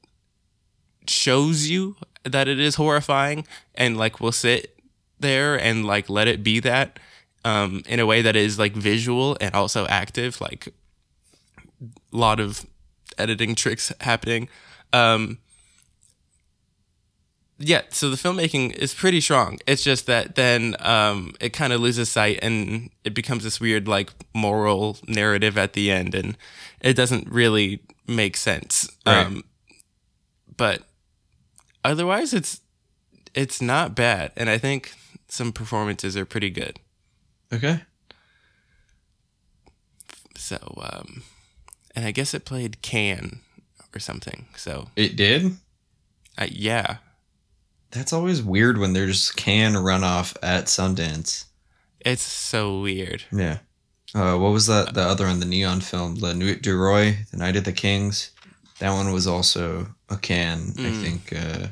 [1.07, 4.79] shows you that it is horrifying and like will sit
[5.23, 6.99] there and like let it be that
[7.45, 10.69] um, in a way that is like visual and also active like
[11.83, 12.67] a lot of
[13.19, 14.49] editing tricks happening.
[14.93, 15.39] Um,
[17.59, 19.59] yeah so the filmmaking is pretty strong.
[19.67, 23.87] It's just that then um, it kind of loses sight and it becomes this weird
[23.87, 26.37] like moral narrative at the end and
[26.81, 28.91] it doesn't really make sense.
[29.07, 29.27] Right.
[29.27, 29.45] um,
[30.57, 30.83] but
[31.85, 32.61] otherwise it's
[33.35, 34.33] it's not bad.
[34.37, 34.93] And i think
[35.33, 36.79] some performances are pretty good.
[37.51, 37.81] Okay.
[40.37, 40.59] So
[40.93, 41.23] um
[41.95, 43.41] and i guess it played Cannes
[43.95, 44.89] or something so.
[44.95, 45.57] It did?
[46.37, 46.97] Uh, yeah.
[47.93, 51.47] That's always weird when there's Cannes runoff at sundance.
[52.01, 53.25] It's so weird.
[53.33, 53.59] Yeah.
[54.15, 57.39] Uh, what was that the other one the neon film La Nuit du Roi the
[57.39, 58.33] night of the kings?
[58.81, 60.87] That one was also a Cannes, mm.
[60.87, 61.69] I think, uh,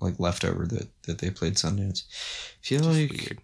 [0.00, 2.04] like leftover that that they played Sundance.
[2.04, 3.38] I feel Just like weird.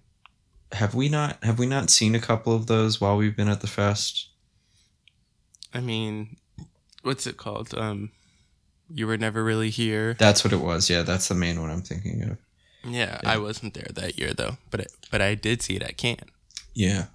[0.73, 3.61] have we not have we not seen a couple of those while we've been at
[3.61, 4.29] the fest?
[5.73, 6.37] I mean,
[7.03, 7.75] what's it called?
[7.75, 8.11] Um,
[8.91, 10.15] you were never really here.
[10.15, 10.89] That's what it was.
[10.89, 12.39] Yeah, that's the main one I'm thinking of.
[12.85, 13.31] Yeah, yeah.
[13.31, 16.31] I wasn't there that year though, but it, but I did see it at Cannes.
[16.75, 17.07] Yeah,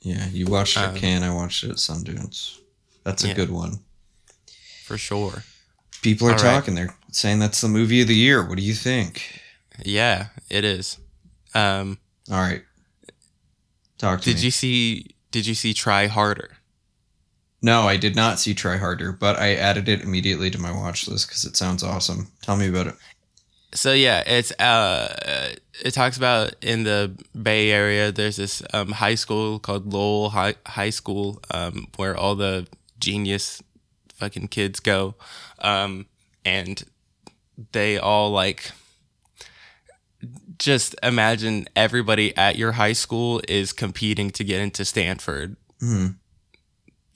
[0.00, 0.28] yeah.
[0.28, 1.22] You watched it um, at Cannes.
[1.22, 2.58] I watched it at Sundance.
[3.04, 3.34] That's a yeah.
[3.34, 3.80] good one
[4.88, 5.44] for sure.
[6.02, 6.74] People are All talking.
[6.74, 6.86] Right.
[6.86, 8.46] They're saying that's the movie of the year.
[8.46, 9.42] What do you think?
[9.84, 10.98] Yeah, it is.
[11.54, 11.98] Um,
[12.30, 12.62] All right.
[13.98, 14.42] Talk to did me.
[14.42, 15.06] you see?
[15.30, 16.56] Did you see Try Harder?
[17.60, 21.08] No, I did not see Try Harder, but I added it immediately to my watch
[21.08, 22.30] list because it sounds awesome.
[22.42, 22.94] Tell me about it.
[23.74, 28.12] So yeah, it's uh, it talks about in the Bay Area.
[28.12, 32.66] There's this um, high school called Lowell High High School, um, where all the
[32.98, 33.62] genius
[34.14, 35.14] fucking kids go.
[35.58, 36.06] Um,
[36.44, 36.82] and
[37.72, 38.70] they all like
[40.58, 45.56] just imagine everybody at your high school is competing to get into Stanford.
[45.80, 46.12] Mm-hmm.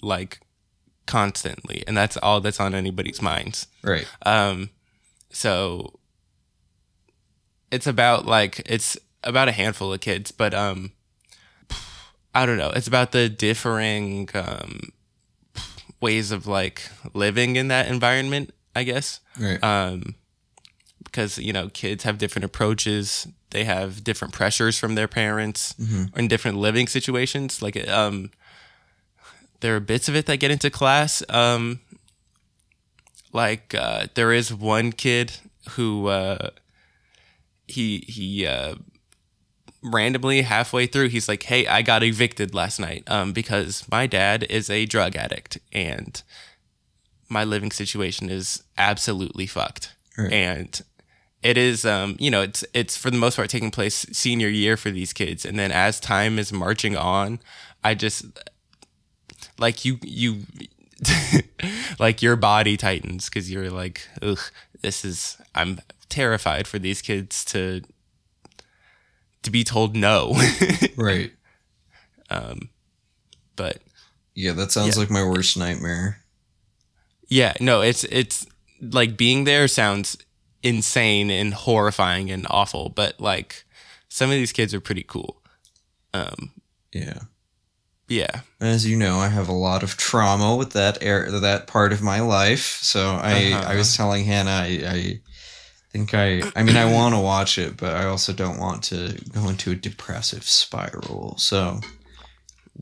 [0.01, 0.41] Like
[1.07, 1.85] constantly.
[1.87, 3.67] And that's all that's on anybody's minds.
[3.83, 4.07] Right.
[4.25, 4.71] Um
[5.31, 5.99] so
[7.71, 10.93] it's about like it's about a handful of kids, but um
[12.35, 12.71] I don't know.
[12.71, 14.93] It's about the differing um
[16.03, 16.83] ways of like
[17.15, 19.21] living in that environment, I guess.
[19.39, 19.63] Right.
[19.63, 20.17] Um,
[21.13, 26.19] because you know kids have different approaches, they have different pressures from their parents, mm-hmm.
[26.19, 27.63] in different living situations.
[27.63, 28.31] Like um,
[29.61, 31.23] there are bits of it that get into class.
[31.29, 31.81] Um,
[33.33, 35.33] like uh, there is one kid
[35.71, 36.51] who uh,
[37.69, 38.75] he he uh,
[39.83, 44.45] randomly halfway through he's like hey i got evicted last night um, because my dad
[44.49, 46.23] is a drug addict and
[47.29, 50.33] my living situation is absolutely fucked right.
[50.33, 50.83] and
[51.43, 54.77] it is um, you know it's it's for the most part taking place senior year
[54.77, 57.39] for these kids and then as time is marching on
[57.85, 58.25] i just
[59.59, 60.43] like you you
[61.99, 64.39] like your body tightens because you're like ugh
[64.83, 67.83] this is i'm terrified for these kids to
[69.43, 70.35] to be told no.
[70.97, 71.33] right.
[72.31, 72.71] Um,
[73.57, 73.79] but
[74.35, 75.01] yeah, that sounds yeah.
[75.01, 76.19] like my worst nightmare.
[77.29, 78.47] Yeah, no, it's it's
[78.81, 80.17] like being there sounds
[80.63, 83.65] insane and horrifying and awful, but like
[84.09, 85.43] some of these kids are pretty cool.
[86.15, 86.53] Um,
[86.93, 87.21] yeah.
[88.09, 88.41] Yeah.
[88.61, 92.03] As you know, I have a lot of trauma with that air, that part of
[92.03, 92.79] my life.
[92.83, 93.73] So I, uh-huh.
[93.73, 95.21] I was telling Hannah, I, I
[95.93, 99.19] think I I mean I want to watch it, but I also don't want to
[99.33, 101.37] go into a depressive spiral.
[101.39, 101.81] So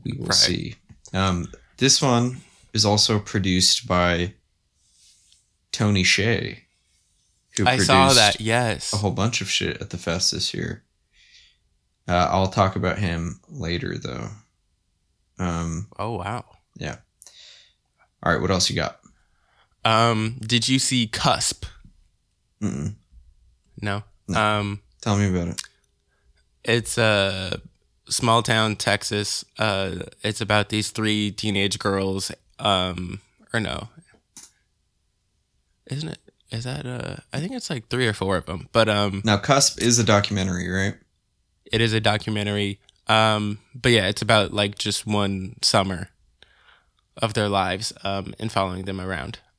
[0.03, 0.33] we will right.
[0.33, 0.75] see.
[1.13, 2.41] Um, this one
[2.73, 4.33] is also produced by
[5.71, 6.59] Tony Hsieh,
[7.57, 8.39] who I saw that.
[8.41, 10.83] Yes, a whole bunch of shit at the fest this year.
[12.07, 14.29] Uh, I'll talk about him later, though.
[15.39, 16.45] Um, oh wow!
[16.77, 16.97] Yeah.
[18.23, 18.99] All right, what else you got?
[19.83, 21.65] Um, did you see Cusp?
[22.61, 22.93] Mm-mm.
[23.81, 24.03] No.
[24.27, 24.39] no.
[24.39, 25.61] Um, Tell me about it.
[26.63, 27.59] It's a
[28.07, 29.43] small town, Texas.
[29.57, 32.31] Uh, it's about these three teenage girls.
[32.59, 33.89] Um, or no,
[35.87, 36.19] isn't it?
[36.51, 38.67] Is that uh I think it's like three or four of them.
[38.71, 40.95] But um Now, Cusp is a documentary, right?
[41.71, 42.79] it is a documentary.
[43.07, 46.09] Um but yeah, it's about like just one summer
[47.17, 49.39] of their lives um and following them around.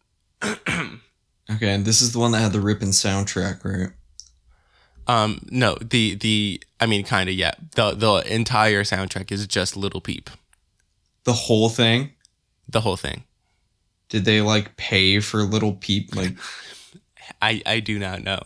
[1.51, 3.91] Okay, and this is the one that had the ripping soundtrack, right?
[5.07, 7.53] Um no, the the I mean kind of yeah.
[7.75, 10.31] The the entire soundtrack is just Lil Peep.
[11.25, 12.13] The whole thing.
[12.69, 13.25] The whole thing.
[14.09, 16.15] Did they like pay for Lil Peep?
[16.15, 16.37] Like,
[17.41, 18.41] I I do not know.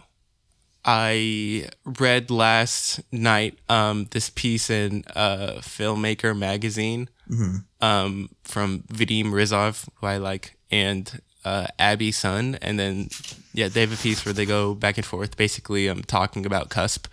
[0.87, 7.65] I read last night um this piece in uh Filmmaker magazine mhm.
[7.81, 13.09] um from Vadim Rizov who I like and uh Abby Sun and then
[13.53, 16.71] yeah they have a piece where they go back and forth basically um talking about
[16.71, 17.07] Cusp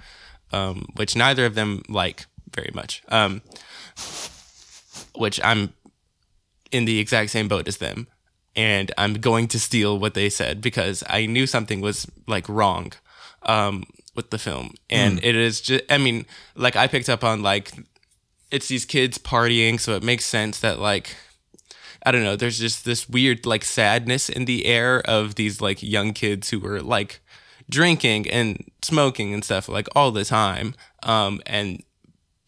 [0.52, 3.41] um which neither of them like very much um
[5.15, 5.73] which I'm
[6.71, 8.08] in the exact same boat as them
[8.55, 12.93] and I'm going to steal what they said because I knew something was like wrong
[13.43, 13.83] um,
[14.15, 15.83] with the film, and it is just.
[15.89, 17.71] I mean, like I picked up on like
[18.51, 21.15] it's these kids partying, so it makes sense that like
[22.05, 22.35] I don't know.
[22.35, 26.59] There's just this weird like sadness in the air of these like young kids who
[26.59, 27.21] were like
[27.69, 31.81] drinking and smoking and stuff like all the time, um, and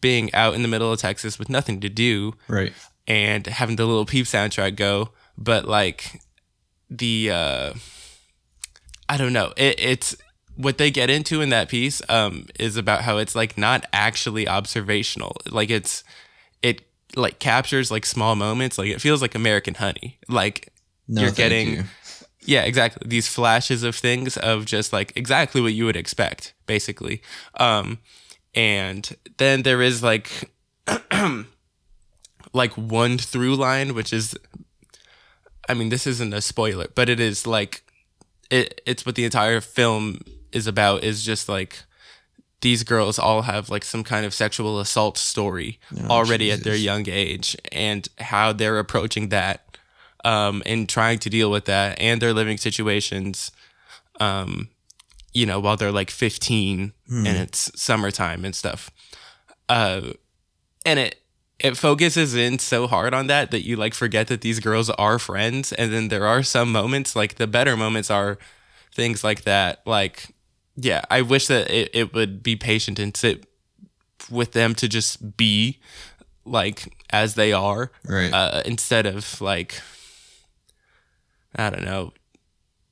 [0.00, 2.72] being out in the middle of Texas with nothing to do right.
[3.08, 6.20] and having the Lil Peep soundtrack go but like
[6.90, 7.72] the uh
[9.08, 9.52] i don't know.
[9.56, 10.16] It, it's
[10.56, 14.48] what they get into in that piece um is about how it's like not actually
[14.48, 15.36] observational.
[15.50, 16.02] Like it's
[16.62, 16.82] it
[17.14, 18.78] like captures like small moments.
[18.78, 20.18] Like it feels like american honey.
[20.28, 20.72] Like
[21.08, 21.84] No, you're getting you.
[22.44, 23.06] yeah exactly.
[23.08, 27.20] These flashes of things of just like exactly what you would expect basically.
[27.54, 27.98] Um
[28.54, 30.50] and then there is like
[32.52, 34.34] like one through line which is
[35.68, 37.82] i mean this isn't a spoiler but it is like
[38.50, 40.20] it it's what the entire film
[40.52, 41.82] is about is just like
[42.62, 46.74] these girls all have like some kind of sexual assault story Oh, already at their
[46.76, 49.76] young age and how they're approaching that
[50.24, 53.50] um, and trying to deal with that and their living situations
[54.20, 54.68] um,
[55.34, 57.26] you know while they're like 15 Hmm.
[57.26, 58.90] and it's summertime and stuff
[59.68, 60.00] uh,
[60.84, 61.20] and it
[61.58, 65.18] it focuses in so hard on that that you like forget that these girls are
[65.18, 68.36] friends and then there are some moments like the better moments are
[68.92, 70.28] things like that like
[70.76, 73.46] yeah i wish that it, it would be patient and sit
[74.30, 75.78] with them to just be
[76.44, 78.32] like as they are Right.
[78.32, 79.80] uh, instead of like
[81.54, 82.12] i don't know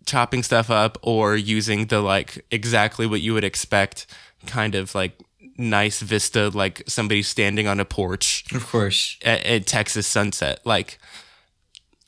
[0.06, 4.06] chopping stuff up or using the like exactly what you would expect
[4.46, 5.18] kind of like
[5.56, 9.16] nice vista like somebody standing on a porch of course.
[9.24, 10.98] at, at Texas sunset, like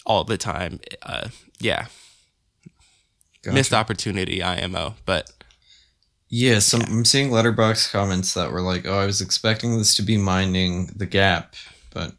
[0.05, 0.81] all the time.
[1.03, 1.29] Uh,
[1.61, 1.87] yeah,
[3.43, 3.55] Gotcha.
[3.55, 4.95] missed opportunity, IMO.
[5.05, 5.31] But
[6.29, 10.03] Yeah, some I'm seeing Letterboxd comments that were like, "Oh, I was expecting this to
[10.03, 11.55] be minding the gap,
[11.93, 12.13] but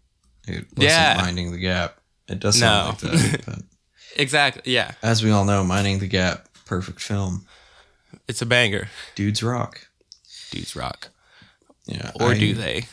[0.47, 1.17] it wasn't Yeah.
[1.19, 1.97] minding the gap."
[2.29, 3.09] It does sound No.
[3.09, 3.63] like that,
[4.15, 7.45] exactly, yeah, as we all know, minding the gap, perfect film.
[8.27, 8.89] it's a banger.
[9.15, 9.87] Dudes rock.
[10.51, 11.09] Dudes rock,
[11.87, 12.85] Yeah, or I- do they?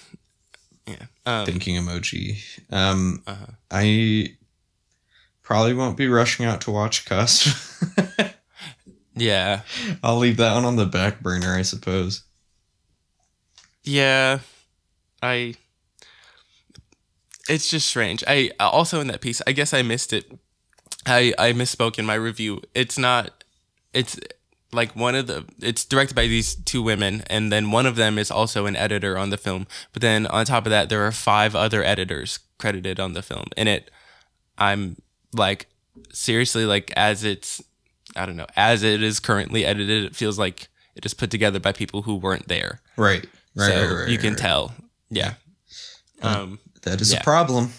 [0.87, 1.07] Yeah.
[1.27, 2.39] Um, Thinking emoji.
[2.71, 3.47] Um, Uh-huh.
[3.71, 4.37] I
[5.43, 7.49] probably won't be rushing out to watch Cusp.
[9.17, 9.63] yeah.
[10.03, 12.23] I'll leave that one on the back burner, I suppose.
[13.83, 14.41] Yeah,
[15.23, 15.55] I.
[17.49, 18.25] It's just strange.
[18.27, 19.43] I also in that piece.
[19.47, 20.31] I guess I missed it.
[21.07, 22.63] I I misspoke in my review.
[22.75, 23.45] It's not.
[23.93, 24.19] It's
[24.75, 25.45] like one of the.
[25.61, 29.17] It's directed by these two women, and then one of them is also an editor
[29.17, 29.67] on the film.
[29.93, 33.47] But then on top of that, there are five other editors credited on the film.
[33.57, 33.91] And it,
[34.59, 34.97] I'm
[35.33, 35.67] like
[36.13, 37.63] seriously like as it's.
[38.17, 38.47] I don't know.
[38.57, 42.15] As it is currently edited, it feels like it is put together by people who
[42.17, 43.27] weren't there Right.
[43.57, 43.69] Right.
[43.73, 44.39] so right, right, you can right.
[44.39, 44.73] tell.
[45.11, 45.35] Yeah.
[46.23, 46.59] Um.
[46.83, 47.21] That is Yeah.
[47.21, 47.73] a problem.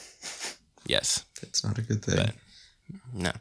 [0.88, 1.24] Yes.
[1.42, 2.16] it's not a good thing.
[2.18, 2.36] But-
[3.14, 3.32] No.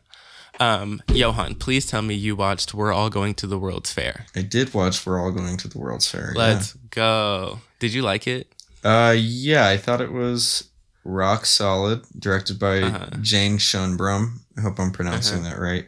[0.60, 1.02] Um.
[1.08, 4.72] Johan, please tell me you watched "We're All Going to the World's Fair." I did
[4.74, 6.32] watch We're All Going to the World's Fair.
[6.36, 7.60] Let's go.
[7.80, 8.48] Did you like it?
[8.84, 10.68] Uh, yeah, I thought it was
[11.04, 13.06] rock solid, directed by Uh-huh.
[13.20, 14.38] Jane Schoenbrun.
[14.56, 15.86] I hope I'm pronouncing that right.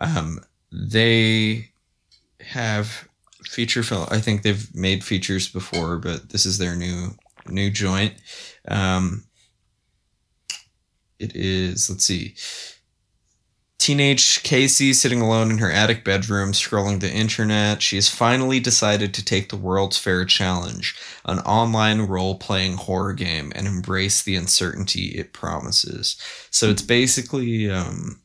[0.00, 0.40] Um,
[0.72, 1.70] they
[2.40, 3.06] have
[3.44, 4.06] feature film.
[4.10, 7.10] I think they've made features before, but this is their new
[7.46, 8.14] new joint.
[8.68, 9.24] Um,
[11.18, 11.88] it is.
[11.90, 12.34] Let's see.
[13.90, 17.82] Teenage Casey sitting alone in her attic bedroom, scrolling the internet.
[17.82, 23.12] She has finally decided to take the World's Fair Challenge, an online role playing horror
[23.12, 26.16] game, and embrace the uncertainty it promises.
[26.52, 28.20] So it's basically um,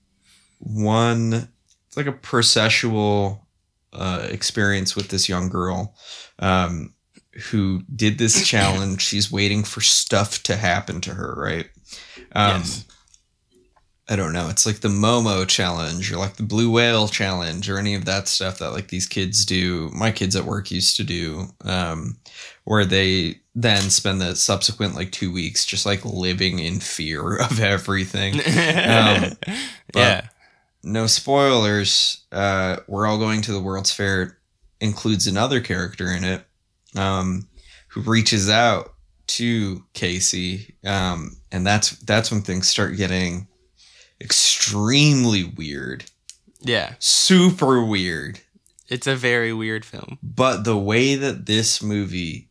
[0.59, 1.49] one
[1.87, 3.39] it's like a processual
[3.91, 5.95] uh, experience with this young girl
[6.37, 6.93] um,
[7.49, 9.01] who did this challenge.
[9.01, 11.69] She's waiting for stuff to happen to her, right?
[12.33, 12.85] Um, yes.
[14.07, 14.49] I don't know.
[14.49, 18.27] It's like the Momo challenge or like the Blue Whale challenge or any of that
[18.27, 19.89] stuff that like these kids do.
[19.93, 22.17] My kids at work used to do, um,
[22.65, 27.59] where they then spend the subsequent like two weeks just like living in fear of
[27.59, 28.35] everything.
[28.35, 29.37] Um,
[29.91, 30.27] but yeah.
[30.83, 32.25] no spoilers.
[32.31, 34.21] Uh, we're all going to the World's Fair.
[34.21, 34.31] It
[34.81, 36.45] includes another character in it
[36.95, 37.47] um,
[37.87, 38.93] who reaches out
[39.27, 43.47] to Casey, um, and that's that's when things start getting
[44.21, 46.05] extremely weird,
[46.61, 46.95] Yeah.
[46.99, 48.39] super weird.
[48.87, 50.19] It's a very weird film.
[50.21, 52.49] But the way that this movie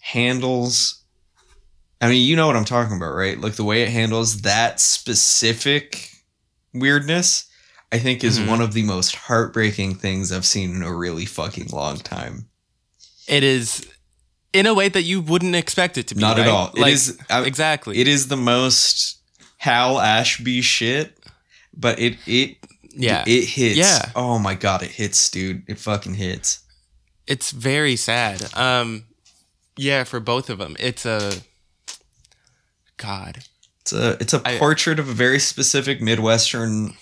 [0.00, 1.02] handles,
[2.00, 3.40] I mean, you know what I'm talking about, right?
[3.40, 6.10] Like the way it handles that specific
[6.74, 7.46] weirdness,
[7.92, 8.48] I think is Mhm.
[8.48, 12.48] one of the most heartbreaking things I've seen in a really fucking long time.
[13.28, 13.86] It is
[14.52, 16.20] in a way that you wouldn't expect it to be.
[16.20, 16.68] Not at all.
[16.74, 17.98] It Like, is I- exactly.
[17.98, 19.15] It is the most
[19.56, 21.16] Hal Ashby shit,
[21.76, 22.56] but it it
[22.90, 23.24] yeah.
[23.26, 23.76] it hits.
[23.76, 24.10] Yeah.
[24.14, 25.62] Oh my god, it hits, dude.
[25.66, 26.60] It fucking hits.
[27.26, 28.54] it's very sad.
[28.54, 29.04] Um,
[29.76, 31.32] yeah, for both of them, it's a
[32.96, 33.38] God.
[33.80, 36.94] It's a it's a I- portrait of a very specific Midwestern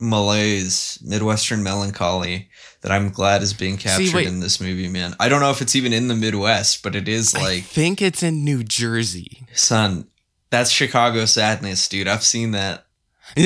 [0.00, 2.48] malaise, Midwestern melancholy
[2.82, 4.26] that I'm glad is being captured wait.
[4.26, 5.14] in this movie, man.
[5.18, 7.64] I don't know if it's even in the Midwest, but it is like I like,
[7.64, 9.46] think it's in New Jersey.
[9.54, 10.08] son,
[10.54, 12.06] that's Chicago sadness, dude.
[12.06, 12.86] I've seen that.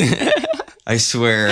[0.86, 1.48] I swear.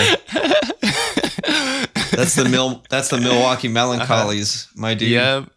[2.13, 5.11] That's the Mil that's the Milwaukee melancholies, my dude.
[5.11, 5.51] Yep.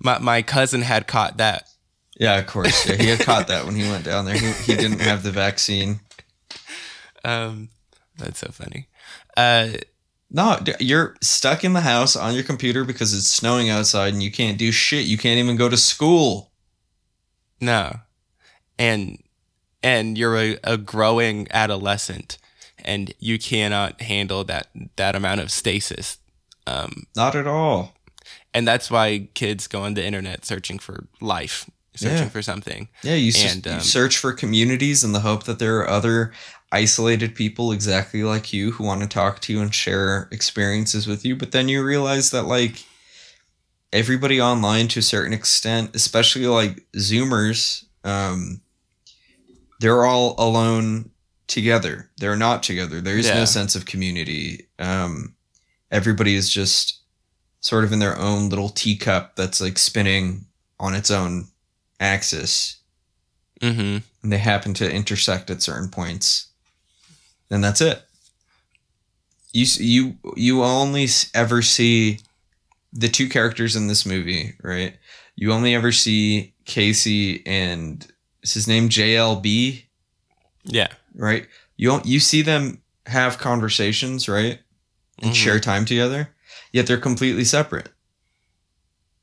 [0.00, 1.68] My my cousin had caught that.
[2.18, 2.88] Yeah, of course.
[2.88, 4.36] Yeah, he had caught that when he went down there.
[4.36, 6.00] He, he didn't have the vaccine.
[7.24, 7.70] Um,
[8.18, 8.86] that's so funny.
[9.36, 9.70] Uh,
[10.30, 14.30] No, you're stuck in the house on your computer because it's snowing outside and you
[14.30, 15.06] can't do shit.
[15.06, 16.52] You can't even go to school.
[17.60, 17.98] no,
[18.78, 19.18] and
[19.82, 22.38] and you're a, a growing adolescent,
[22.84, 26.18] and you cannot handle that that amount of stasis.
[26.66, 27.94] Um, Not at all.
[28.54, 32.28] and that's why kids go on the internet searching for life, searching Yeah.
[32.28, 32.88] for something.
[33.02, 35.88] Yeah, you, s- And, you um, search for communities in the hope that there are
[35.88, 36.32] other
[36.72, 41.24] isolated people exactly like you who want to talk to you and share experiences with
[41.24, 41.34] you.
[41.34, 42.84] But then you realize that, like,
[43.92, 48.60] everybody online to a certain extent, especially like Zoomers, um,
[49.80, 51.10] they're all alone
[51.48, 52.08] together.
[52.18, 53.00] They're not together.
[53.00, 53.34] There is Yeah.
[53.40, 54.68] no sense of community.
[54.78, 55.34] Um,
[55.90, 57.00] everybody is just
[57.60, 60.46] sort of in their own little teacup that's like spinning
[60.78, 61.48] on its own
[61.98, 62.76] axis
[63.60, 63.98] Mm-hmm.
[64.22, 66.46] and they happen to intersect at certain points
[67.50, 68.02] and that's it
[69.52, 72.20] you you you only ever see
[72.94, 74.96] the two characters in this movie right
[75.36, 78.06] you only ever see casey and
[78.42, 79.82] is his name jlb
[80.64, 80.88] Yeah.
[81.14, 84.60] right you don't, you see them have conversations right
[85.22, 85.34] and Mhm.
[85.34, 86.34] share time together
[86.72, 87.88] yet they're completely separate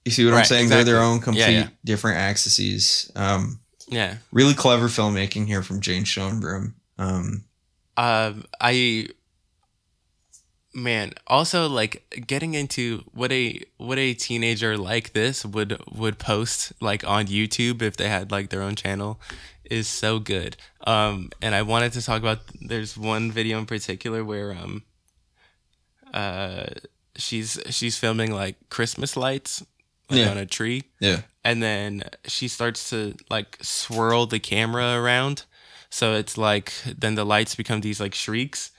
[0.06, 1.70] you see what i'm Right, saying they're their own complete Yeah, yeah.
[1.86, 3.60] different axes um
[3.90, 4.18] Yeah.
[4.32, 6.74] really clever filmmaking here from Jane Schoenbrun.
[6.98, 7.46] Um,
[7.96, 9.08] Um, I
[10.78, 16.72] man, also like getting into what a what a teenager like this would would post
[16.80, 19.20] like on YouTube if they had like their own channel
[19.70, 20.56] is so good.
[20.86, 24.84] Um, and I wanted to talk about there's one video in particular where um
[26.14, 26.66] uh
[27.16, 29.64] she's she's filming like Christmas lights
[30.10, 30.30] like Yeah.
[30.32, 35.44] on a tree yeah, and then she starts to like swirl the camera around
[35.90, 38.72] so it's like then the lights become these like shrieks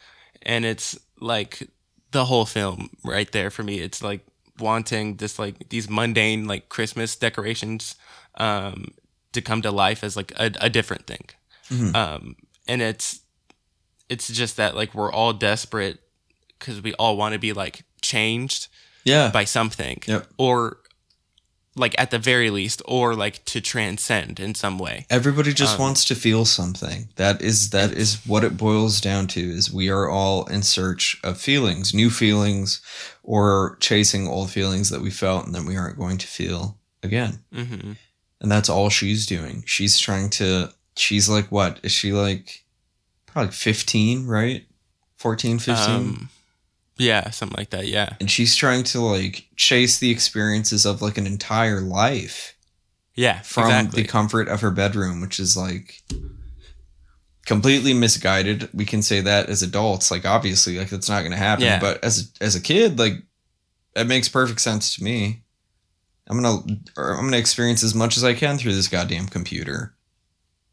[0.42, 1.68] and it's like
[2.12, 4.24] the whole film right there for me it's like
[4.58, 7.94] wanting this like these mundane like christmas decorations
[8.36, 8.86] um
[9.32, 11.26] to come to life as like a, a different thing
[11.70, 11.94] Mhm.
[11.94, 12.36] um
[12.66, 13.20] and it's
[14.08, 15.98] it's just that like we're all desperate
[16.58, 18.68] because we all want to be like changed
[19.04, 20.26] yeah, by something Yep.
[20.38, 20.78] or
[21.78, 25.80] like at the very least or like to transcend in some way Everybody just Um,
[25.82, 27.08] wants to feel something.
[27.16, 29.40] That is that is what it boils down to.
[29.40, 32.80] Is we are all in search of feelings, new feelings,
[33.22, 37.38] or chasing old feelings that we felt and that we aren't going to feel again.
[37.52, 37.92] hmm
[38.40, 39.62] And that's all she's doing.
[39.66, 40.72] She's trying to.
[40.96, 41.78] She's like what?
[41.82, 42.64] Is she like?
[43.26, 44.64] Probably fifteen, right?
[45.16, 45.94] 14, 15?
[45.94, 46.28] um,
[46.98, 51.16] yeah something like that yeah and she's trying to like chase the experiences of like
[51.16, 52.54] an entire life
[53.18, 56.02] yeah from exactly the comfort of her bedroom, which is like
[57.46, 58.68] completely misguided.
[58.72, 61.64] We can say that as adults, like obviously, like that's not going to happen.
[61.64, 61.80] Yeah.
[61.80, 63.14] But as a, as a kid, like
[63.96, 65.42] it makes perfect sense to me.
[66.28, 66.62] I'm gonna
[66.96, 69.96] or I'm gonna experience as much as I can through this goddamn computer.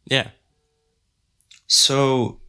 [0.06, 0.30] Yeah.
[1.66, 2.42] So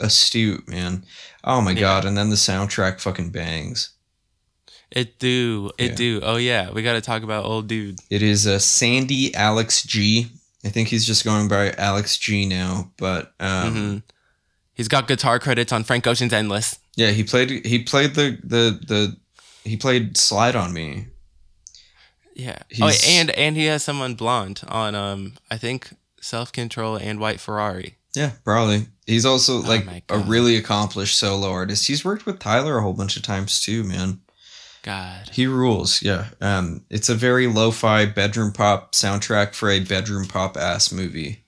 [0.00, 1.04] astute, man.
[1.44, 1.80] Oh my Yeah.
[1.80, 2.04] god!
[2.04, 3.90] And then the soundtrack fucking bangs.
[4.90, 5.70] It do.
[5.78, 5.96] It Yeah.
[5.96, 6.20] do.
[6.22, 7.98] Oh yeah, we got to talk about old dude.
[8.10, 10.28] It is a Sandy Alex G.
[10.64, 13.98] I think he's just going by Alex G now, but um, hmm
[14.74, 16.78] He's got guitar credits on Frank Ocean's Endless.
[16.96, 19.16] yeah, he played he played the the the
[19.68, 21.06] he played Slide on Me.
[22.34, 22.58] Yeah.
[22.80, 25.90] oh, and and he has someone blonde on um I think
[26.20, 27.96] Self Control and White Ferrari.
[28.14, 28.86] Yeah, probably.
[29.06, 31.86] He's also like Oh a really accomplished solo artist.
[31.86, 34.20] He's worked with Tyler a whole bunch of times too, man.
[34.82, 35.28] God.
[35.32, 36.02] He rules.
[36.02, 36.26] Yeah.
[36.40, 41.44] Um, it's a very lo-fi bedroom pop soundtrack for a bedroom pop ass movie.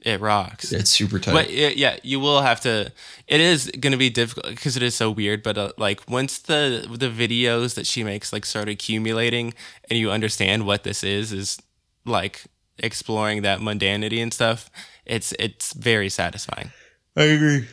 [0.00, 0.72] It rocks.
[0.72, 1.32] It's super tight.
[1.32, 2.92] But yeah, yeah, you will have to.
[3.28, 5.44] It is going to be difficult because it is so weird.
[5.44, 9.54] But uh, like once the the videos that she makes like start accumulating,
[9.88, 11.62] and you understand what this is, is
[12.04, 12.44] like
[12.78, 14.70] exploring that mundanity and stuff.
[15.06, 16.70] It's it's very satisfying.
[17.16, 17.66] I agree.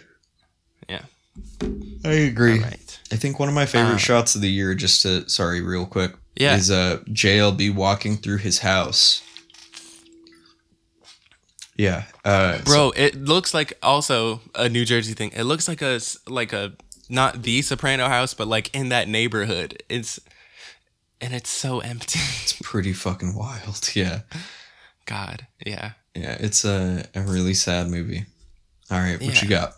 [0.89, 1.01] Yeah.
[2.03, 2.57] I agree.
[2.57, 2.99] All right.
[3.11, 5.86] I think one of my favorite Uh, shots of the year, just to sorry, real
[5.86, 6.55] quick, Yeah.
[6.57, 9.21] is uh JLB walking through his house.
[11.77, 15.32] Yeah, uh, so- Bro, it looks like also a New Jersey thing.
[15.34, 16.73] It looks like a like a
[17.07, 19.82] not the Soprano house, but like in that neighborhood.
[19.88, 20.19] It's
[21.21, 22.19] and it's so empty.
[22.43, 23.89] it's pretty fucking wild.
[23.95, 24.21] Yeah,
[25.05, 25.91] God, yeah.
[26.16, 28.26] Yeah, it's a a really sad movie.
[28.91, 29.41] All right, what Yeah.
[29.43, 29.74] you got?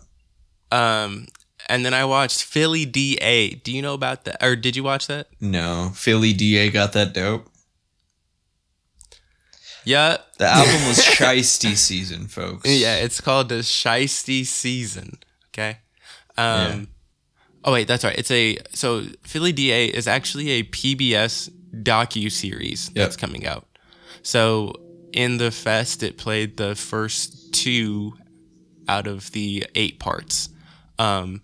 [0.70, 1.28] Um,
[1.68, 3.54] and then I watched Philly DA.
[3.56, 4.42] Do you know about that?
[4.42, 5.28] Or did you watch that?
[5.40, 7.48] No, Philly DA got that dope.
[9.84, 10.18] Yeah.
[10.38, 12.68] The album was Shiesty Season, folks.
[12.68, 15.18] Yeah, it's called the Shiesty Season.
[15.50, 15.78] Okay.
[16.36, 16.88] Um.
[17.64, 18.18] Oh wait, that's right.
[18.18, 21.50] It's a so Philly DA is actually a PBS
[21.82, 23.66] docu series that's coming out.
[24.22, 24.72] So
[25.12, 28.14] in the fest, it played the first two
[28.88, 30.48] out of the eight parts,
[30.98, 31.42] um,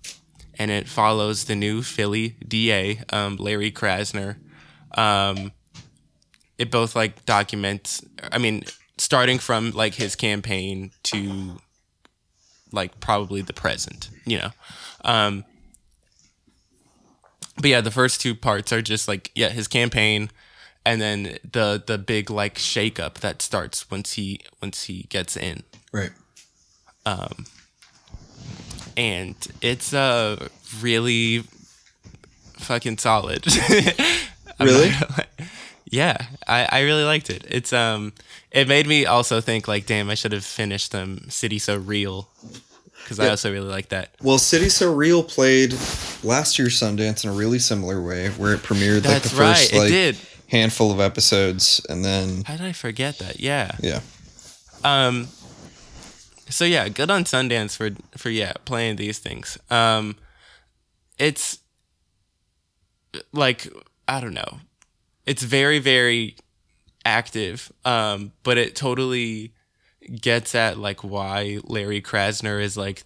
[0.58, 4.36] and it follows the new Philly DA, um, Larry Krasner.
[4.96, 5.52] Um,
[6.58, 8.04] it both like documents.
[8.32, 8.64] I mean,
[8.96, 11.58] starting from like his campaign to
[12.72, 14.50] like probably the present, you know.
[15.04, 15.44] Um,
[17.56, 20.30] but yeah, the first two parts are just like yeah, his campaign,
[20.85, 25.62] and then the the big like shakeup that starts once he once he gets in,
[25.93, 26.11] Right.
[27.07, 27.47] Um.
[28.97, 30.49] and it's uh
[30.81, 31.45] really
[32.59, 33.45] fucking solid.
[34.61, 34.91] Really?
[34.91, 35.47] not gonna lie.
[35.89, 36.16] yeah,
[36.49, 37.45] I, I really liked it.
[37.49, 38.12] It's um,
[38.51, 42.29] it made me also think like, damn, I should have finished um, City So Real,
[43.05, 44.11] because I also really like that.
[44.20, 45.74] Well, City So Real played
[46.24, 49.70] last year's Sundance in a really similar way, where it premiered like That's the first
[49.70, 50.16] right, it like did.
[50.49, 53.40] Handful of episodes, and then How did I forget that?
[53.40, 53.76] Yeah.
[53.80, 54.01] yeah,
[54.84, 55.28] Um.
[56.51, 59.59] So yeah, good on Sundance for for yeah playing these things.
[59.70, 60.16] Um,
[61.18, 61.59] it's
[63.32, 63.68] like
[64.07, 64.61] I don't know,
[65.26, 66.36] it's very very
[67.05, 67.70] active.
[67.84, 69.53] Um, but it totally
[70.20, 73.05] gets at like why Larry Krasner is like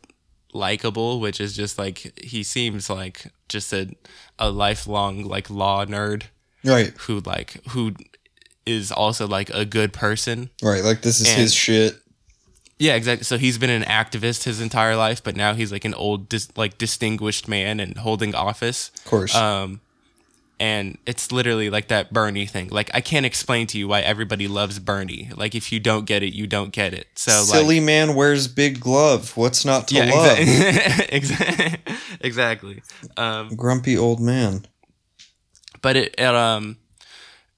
[0.52, 3.90] likable, which is just like he seems like just a
[4.38, 6.24] a lifelong like law nerd
[6.64, 7.92] right, who like who
[8.66, 10.50] is also like a good person.
[10.62, 10.84] right.
[10.84, 11.98] Like this is And- his shit.
[12.78, 13.22] Yeah, exactly.
[13.24, 16.48] So he's been an activist his entire life, but now he's like an old, dis-
[16.56, 18.90] like distinguished man and holding office.
[18.96, 19.34] Of course.
[19.36, 19.80] Um,
[20.58, 22.68] and it's literally like that Bernie thing.
[22.70, 25.30] Like I can't explain to you why everybody loves Bernie.
[25.36, 27.06] Like if you don't get it, you don't get it.
[27.14, 29.36] So Silly like, man wears big glove.
[29.36, 30.38] What's not to yeah, love?
[31.08, 32.82] exactly, exactly.
[33.16, 34.66] Um, Grumpy old man.
[35.82, 36.76] But it, it um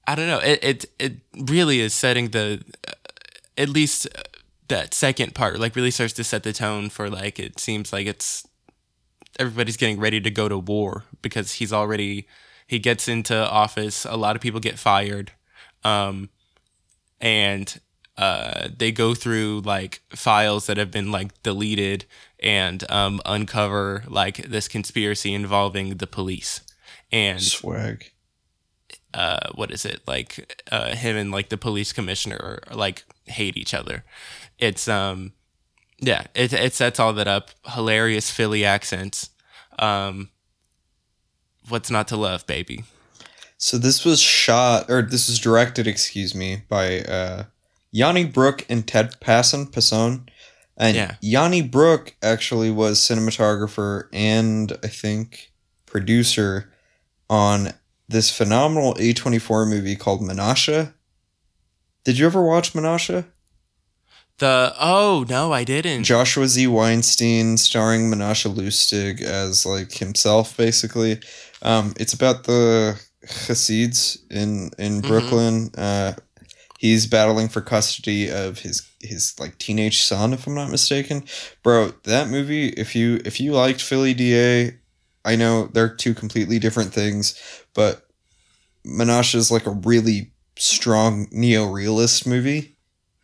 [0.07, 0.39] i don't know.
[0.39, 1.13] It it, it
[1.51, 2.91] really is setting the uh,
[3.57, 4.23] at least uh,
[4.67, 8.07] that second part like really starts to set the tone for like it seems like
[8.07, 8.45] it's
[9.39, 12.27] everybody's getting ready to go to war because he's already
[12.67, 14.05] he gets into office.
[14.05, 15.31] A lot of people get fired.
[15.83, 16.29] Um
[17.21, 17.79] and
[18.17, 22.05] uh they go through like files that have been like deleted
[22.39, 26.61] and um uncover like this conspiracy involving the police.
[27.11, 28.11] And Swag.
[29.15, 32.37] Uh what is it like uh him and like the police commissioner
[32.69, 34.03] are, like hate each other
[34.59, 35.31] it's um
[35.99, 39.29] yeah it it sets all that up hilarious philly accents
[39.79, 40.29] um
[41.69, 42.83] what's not to love baby
[43.57, 47.43] So this was shot, or this was directed, excuse me, by uh,
[47.91, 49.65] Yoni Brook and Ted Passon.
[49.67, 50.27] Passon.
[50.77, 51.15] And Yeah.
[51.21, 55.53] Yoni Brook actually was cinematographer and I think
[55.85, 56.69] producer
[57.29, 57.71] on
[58.07, 60.93] this phenomenal A24 movie called Menashe.
[62.03, 63.25] Did you ever watch Menashe?
[64.37, 66.03] The oh no, I didn't.
[66.03, 66.67] Joshua Z.
[66.67, 71.19] Weinstein starring Menashe Lustig as like himself, basically.
[71.61, 75.07] Um, it's about the Hasids in in Mhm.
[75.07, 75.71] Brooklyn.
[75.77, 76.13] Uh,
[76.79, 81.23] he's battling for custody of his his like teenage son, if I'm not mistaken.
[81.63, 82.67] Bro, that movie.
[82.69, 84.73] If you if you liked Philly DA,
[85.23, 87.35] I know they're two completely different things,
[87.75, 88.07] but
[88.85, 92.75] Menashe is like a really strong neo realist movie.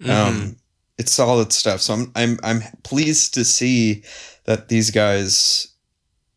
[0.02, 0.10] Mhm.
[0.10, 0.56] Um,
[0.97, 1.82] it's solid stuff.
[1.82, 4.04] So I'm I'm I'm pleased to see
[4.45, 5.68] that these guys,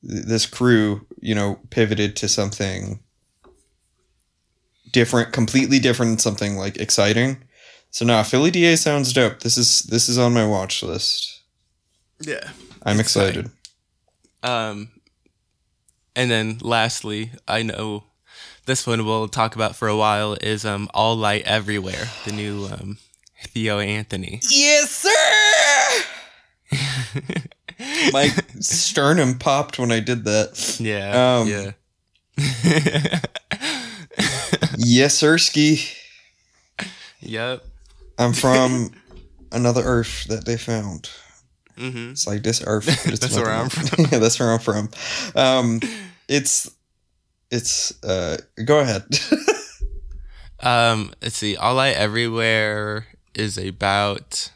[0.03, 3.01] this crew, you know, pivoted to something
[4.93, 7.43] different, completely different, something like exciting.
[7.91, 9.41] So now Philly DA sounds dope.
[9.41, 11.43] This is this is on my watch list.
[12.21, 12.51] yeah.
[12.87, 13.51] I'm excited.
[14.43, 14.91] Um,
[16.17, 18.05] and then lastly, I know
[18.67, 22.67] this one we'll talk about for a while is um All Light Everywhere, the new
[22.67, 22.99] um
[23.49, 24.41] Theo Anthony.
[24.51, 26.05] Yes, sir.
[28.13, 28.29] My
[28.61, 30.77] sternum popped when I did that.
[30.81, 31.73] yeah, Um, yeah.
[34.77, 35.95] Yes, Sirski.
[37.21, 37.65] yep.
[38.19, 38.91] I'm from
[39.53, 41.11] another Earth that they found.
[41.77, 42.11] Mm-hmm.
[42.13, 42.87] It's like this Earth.
[43.05, 44.07] That's where I'm from.
[44.11, 44.91] yeah, that's where I'm from.
[45.35, 45.81] Um,
[46.29, 46.71] it's
[47.51, 48.03] it's.
[48.05, 49.05] Uh, go ahead.
[50.61, 51.57] Um, let's see.
[51.57, 54.51] All Light Everywhere is about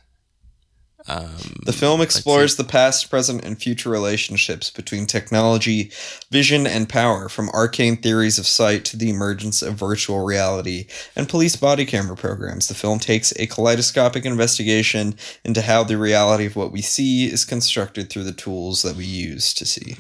[1.09, 5.91] um the film explores the past, present, and future relationships between technology,
[6.31, 10.87] vision, and power, from arcane theories of sight to the emergence of virtual reality
[11.17, 12.69] and police body camera programs.
[12.69, 17.45] The film takes a kaleidoscopic investigation into how the reality of what we see is
[17.45, 19.97] constructed through the tools that we use to see.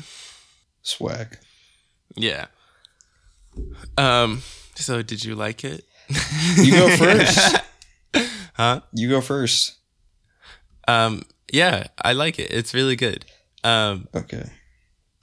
[0.83, 1.39] Swag.
[2.17, 2.47] yeah.
[3.97, 4.43] Um.
[4.75, 5.85] So, did you like it?
[6.57, 7.57] You go first.
[8.55, 8.81] huh?
[8.93, 9.78] You go first.
[10.89, 11.22] Um.
[11.53, 12.51] Yeah, I like it.
[12.51, 13.24] It's really good.
[13.62, 14.09] Um.
[14.14, 14.51] Okay.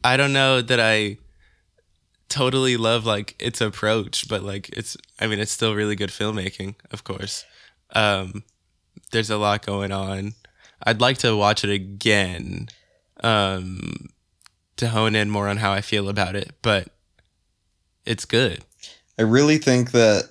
[0.03, 1.17] I don't know that I
[2.29, 6.75] totally love like its approach, but like it's I mean it's still really good filmmaking,
[6.91, 7.45] of course.
[7.93, 8.43] Um
[9.11, 10.33] there's a lot going on.
[10.83, 12.67] I'd like to watch it again
[13.23, 14.09] um
[14.77, 16.89] to hone in more on how I feel about it, but
[18.05, 18.63] it's good.
[19.17, 20.29] I really think that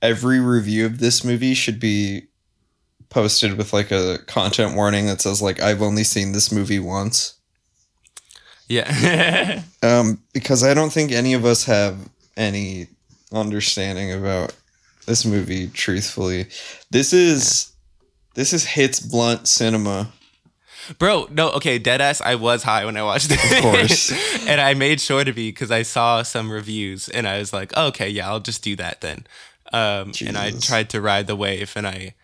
[0.00, 2.28] every review of this movie should be
[3.12, 7.34] posted with like a content warning that says like I've only seen this movie once.
[8.68, 9.62] Yeah.
[9.82, 12.86] Um because I don't think any of us have any
[13.32, 14.54] understanding about
[15.06, 16.46] this movie truthfully.
[16.90, 17.72] This is
[18.34, 20.12] this is hits blunt cinema.
[20.98, 22.20] Bro, no, okay, deadass.
[22.20, 24.46] I was high when I watched it, Of course.
[24.48, 27.76] and I made sure to be because I saw some reviews, and I was like,
[27.76, 29.26] okay, yeah, I'll just do that then.
[29.72, 32.14] Um, and I tried to ride the wave, and I,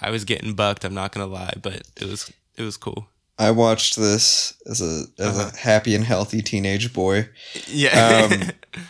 [0.00, 0.84] I was getting bucked.
[0.84, 3.08] I'm not gonna lie, but it was it was cool.
[3.38, 5.50] I watched this as a as Uh-huh.
[5.52, 7.28] a happy and healthy teenage boy.
[7.66, 8.28] Yeah.
[8.30, 8.50] Um,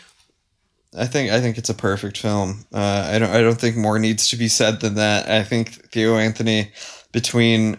[0.97, 2.65] I think I think it's a perfect film.
[2.73, 5.29] Uh, I don't I don't think more needs to be said than that.
[5.29, 6.73] I think Theo Anthony
[7.13, 7.77] between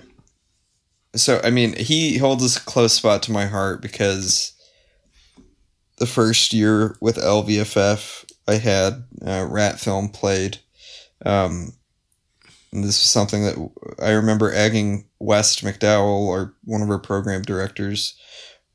[1.15, 4.53] so I mean he holds a close spot to my heart because
[5.97, 10.59] the first year with LVFF I had uh, Rat Film played.
[11.25, 11.73] Um,
[12.71, 13.55] and this was something that
[13.99, 18.15] I remember egging West McDowell or one of our program directors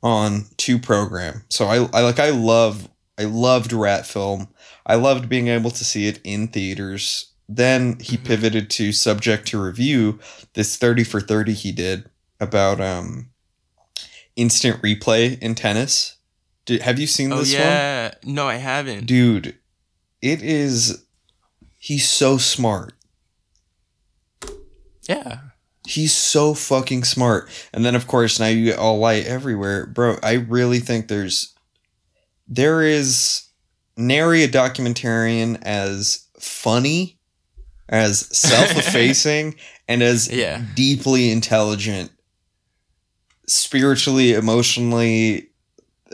[0.02, 1.44] on to program.
[1.48, 2.88] So I, I like I love
[3.18, 4.48] I loved Rat Film.
[4.86, 7.32] I loved being able to see it in theaters.
[7.48, 8.24] Then he Mhm.
[8.24, 10.18] pivoted to subject to review,
[10.54, 13.30] this 30 for 30 he did about um
[14.36, 16.16] instant replay in tennis.
[16.66, 17.60] Did, have you seen oh this one?
[17.62, 18.14] yeah.
[18.24, 19.06] No, I haven't.
[19.06, 19.56] Dude,
[20.22, 21.04] it is
[21.78, 22.94] he's so smart.
[25.08, 25.38] Yeah.
[25.86, 27.48] He's so fucking smart.
[27.72, 29.86] And then of course now you get all light everywhere.
[29.86, 31.52] Bro, I really think there's
[32.48, 33.42] there is
[33.96, 37.18] nary a documentarian as funny,
[37.88, 39.56] as self-effacing,
[39.88, 40.62] and as Yeah.
[40.74, 42.10] deeply intelligent,
[43.46, 45.48] spiritually, emotionally,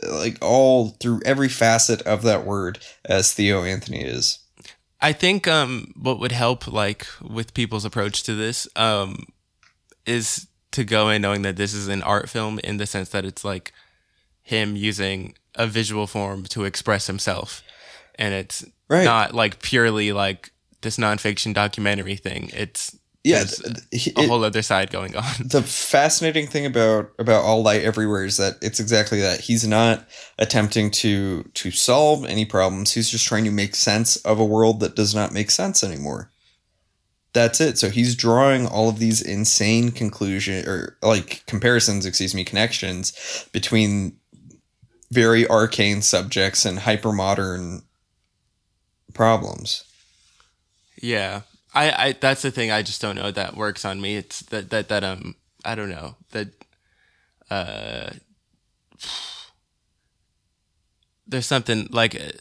[0.08, 4.39] like all through every facet of that word as Theo Anthony is.
[5.02, 9.24] I think um what would help like with people's approach to this um
[10.06, 13.24] is to go in knowing that this is an art film in the sense that
[13.24, 13.72] it's like
[14.42, 17.62] him using a visual form to express himself
[18.16, 19.04] and it's Right.
[19.04, 22.50] not like purely like this nonfiction documentary thing.
[22.52, 25.24] It's yeah, th- a it- whole other side going on.
[25.44, 29.40] the fascinating thing about about all light everywhere is that it's exactly that.
[29.40, 30.06] He's not
[30.38, 32.92] attempting to to solve any problems.
[32.92, 36.30] He's just trying to make sense of a world that does not make sense anymore.
[37.32, 37.78] That's it.
[37.78, 44.16] So he's drawing all of these insane conclusion or like comparisons excuse me connections between
[45.12, 47.82] very arcane subjects and hyper modern
[49.14, 49.84] problems.
[51.00, 51.42] Yeah.
[51.74, 54.16] I, I that's the thing I just don't know that works on me.
[54.16, 56.16] It's that that that um I don't know.
[56.30, 56.48] That
[57.50, 58.10] uh
[61.26, 62.32] there's something like uh,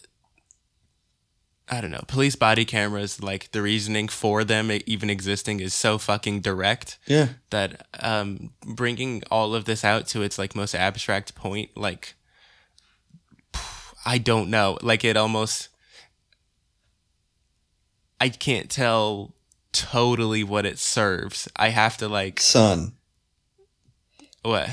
[1.71, 2.03] I don't know.
[2.07, 7.27] Police body cameras like the reasoning for them even existing is so fucking direct yeah
[7.51, 12.15] that um bringing all of this out to its like most abstract point like
[14.05, 14.77] I don't know.
[14.81, 15.68] Like it almost
[18.21, 19.33] I can't tell
[19.71, 21.47] totally what it serves.
[21.55, 22.93] I have to like son
[24.43, 24.69] what?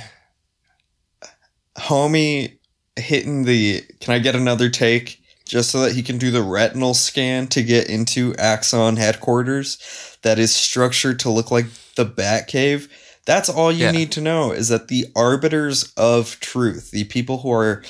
[1.78, 2.58] homie
[2.96, 6.94] hitting the can I get another take just so that he can do the retinal
[6.94, 9.78] scan to get into Axon headquarters
[10.22, 12.88] that is structured to look like the Batcave.
[13.26, 13.90] That's all you Yeah.
[13.92, 17.84] need to know is that the arbiters of truth, the people who are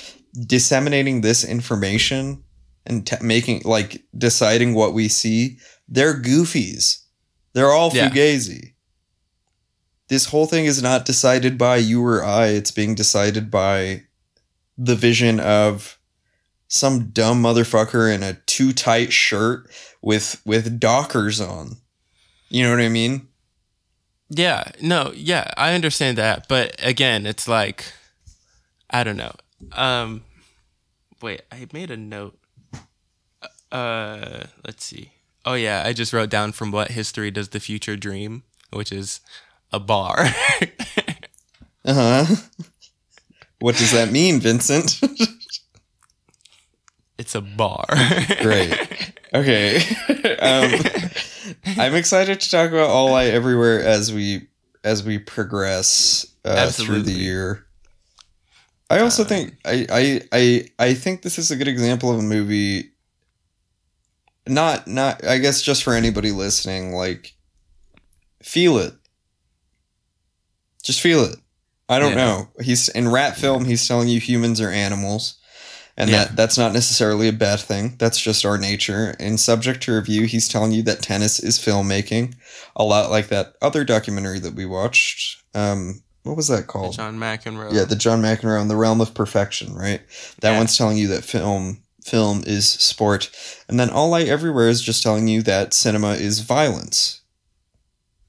[0.47, 2.43] disseminating this information
[2.87, 5.59] and making like deciding what we see,
[5.89, 7.03] they're goofies.
[7.53, 8.09] They're all Yeah.
[8.11, 8.72] fugazi.
[10.09, 12.49] This whole thing is not decided by you or I.
[12.49, 14.03] It's being decided by
[14.78, 15.99] the vision of
[16.68, 19.68] some dumb motherfucker in a too tight shirt
[20.03, 21.78] with with dockers on.
[22.49, 23.28] You know what I mean?
[24.28, 27.84] Yeah, no, yeah, I understand that, but again, it's like
[28.91, 29.34] I don't know.
[29.72, 30.22] Um
[31.22, 32.39] wait, I made a note.
[33.73, 35.12] Uh let's see.
[35.45, 38.43] Oh yeah, I just wrote down from what history does the future dream,
[38.73, 39.21] which is
[39.73, 40.27] a bar.
[41.89, 42.37] Uh huh.
[43.61, 45.01] What does that mean, Vincent?
[47.19, 47.87] it's a bar.
[48.41, 48.73] Great.
[49.33, 49.77] Okay.
[50.41, 50.81] um,
[51.79, 54.49] I'm excited to talk about All Light Everywhere as we
[54.85, 57.67] as we progress uh, through the year.
[58.91, 62.19] I also Uh, think I, I I I think this is a good example of
[62.19, 62.91] a movie.
[64.49, 67.34] Not not I guess just for anybody listening, like
[68.42, 68.94] feel it.
[70.82, 71.36] Just feel it.
[71.88, 72.16] I don't Yeah.
[72.26, 72.49] know.
[72.62, 73.64] He's in rat film.
[73.64, 75.34] He's telling you humans are animals,
[75.97, 76.24] and Yeah.
[76.24, 77.97] that that's not necessarily a bad thing.
[77.99, 79.16] That's just our nature.
[79.18, 82.34] In subject to review, he's telling you that tennis is filmmaking,
[82.76, 85.42] a lot like that other documentary that we watched.
[85.55, 86.94] Um, what was that called?
[86.97, 87.72] John McEnroe.
[87.72, 90.03] Yeah, the John McEnroe in the realm of perfection, right?
[90.40, 90.59] That Yeah.
[90.59, 93.31] one's telling you that film film is sport,
[93.69, 97.21] and then All Light Everywhere is just telling you that cinema is violence.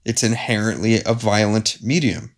[0.04, 2.36] It's inherently a violent medium.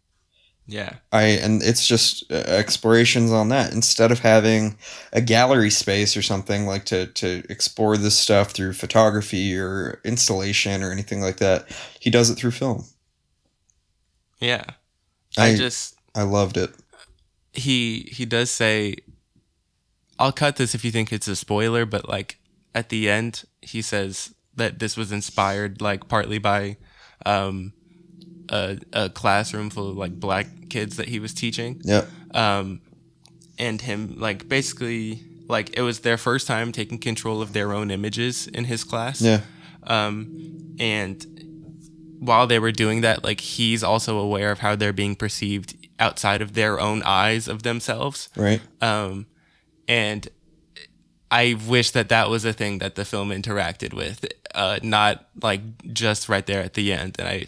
[0.68, 0.96] yeah.
[1.12, 4.78] I and it's just uh, explorations on that instead of having
[5.14, 10.84] a gallery space or something like to to explore this stuff through photography or installation
[10.84, 11.68] or anything like that.
[12.00, 12.86] He does it through film.
[14.40, 14.64] Yeah.
[15.38, 16.72] I I just I loved it.
[17.54, 18.96] he he does say
[20.20, 22.38] I'll cut this if you think it's a spoiler, but like
[22.76, 26.78] at the end he says that this was inspired like partly by
[27.26, 27.74] um
[28.50, 32.06] a, a classroom full of like black kids that he was teaching Yeah.
[32.34, 32.82] um
[33.58, 37.90] and him like basically like it was their first time taking control of their own
[37.92, 39.42] images in his class Yeah.
[39.84, 41.26] um, and
[42.20, 46.42] while they were doing that, like he's also aware of how they're being perceived outside
[46.42, 48.28] of their own eyes of themselves.
[48.36, 48.60] Right.
[48.82, 49.26] Um,
[49.90, 50.30] and
[51.32, 54.24] I wish that that was a thing that the film interacted with,
[54.54, 55.62] uh, not like
[55.92, 57.16] just right there at the end.
[57.18, 57.46] And I,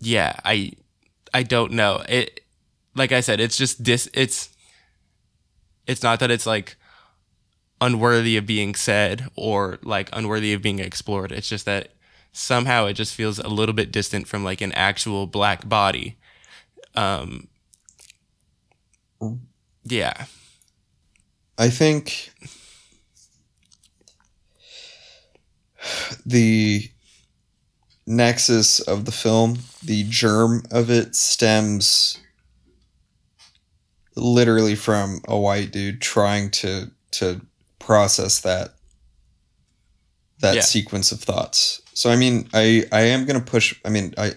[0.00, 0.72] yeah, I,
[1.32, 2.02] I don't know.
[2.08, 2.40] It,
[2.96, 4.10] like I said, it's just dis.
[4.12, 4.50] It's,
[5.86, 6.76] it's not that it's like
[7.80, 11.30] unworthy of being said or like unworthy of being explored.
[11.30, 11.90] It's just that
[12.32, 16.18] somehow it just feels a little bit distant from like an actual black body.
[16.96, 17.46] Um,
[19.84, 20.26] yeah.
[21.58, 22.32] I think
[26.24, 26.90] the
[28.06, 32.18] nexus of the film, the germ of it stems
[34.16, 37.40] literally from a white dude trying to to
[37.78, 38.74] process that
[40.40, 40.60] that Yeah.
[40.62, 41.80] sequence of thoughts.
[41.94, 44.34] So I mean, I I am going to push I mean, I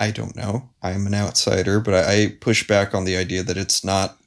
[0.00, 0.70] I don't know.
[0.82, 4.18] I'm an outsider, but I, I push back on the idea that it's not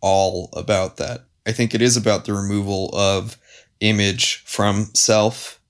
[0.00, 1.26] all about that.
[1.48, 3.36] I think it is about the removal of
[3.80, 5.60] image from self.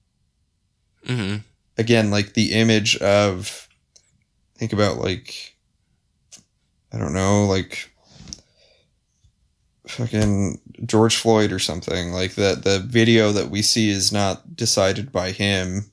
[1.07, 1.37] Hmm
[1.79, 3.69] again like the image of
[4.57, 5.57] think about like
[6.93, 7.91] I don't know like
[9.87, 12.13] fucking George Floyd or something.
[12.13, 15.91] Like that the video that we see is not decided by him.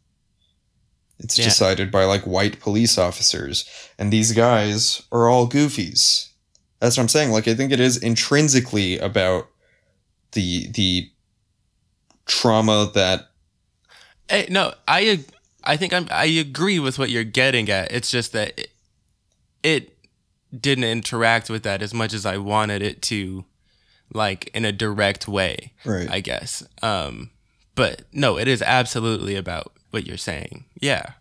[1.19, 1.45] It's Yeah.
[1.45, 3.63] decided by like white police officers.
[3.97, 6.29] And these guys are all goofies.
[6.79, 7.31] That's what I'm saying.
[7.31, 9.47] Like I think it is intrinsically about
[10.35, 11.09] the the
[12.25, 13.29] trauma that
[14.29, 15.23] Hey, no, I
[15.63, 17.91] I think I'm I agree with what you're getting at.
[17.91, 18.71] It's just that it,
[19.63, 19.97] it
[20.57, 23.45] didn't interact with that as much as I wanted it to,
[24.13, 25.73] like in a direct way.
[25.83, 26.63] right I guess.
[26.81, 27.31] Um,
[27.75, 30.65] but no, it is absolutely about what you're saying.
[30.79, 31.13] Yeah.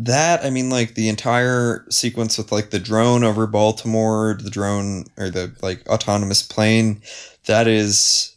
[0.00, 5.04] That i mean like the entire sequence with like the drone over baltimore the drone
[5.16, 7.02] or the like autonomous plane
[7.46, 8.36] that is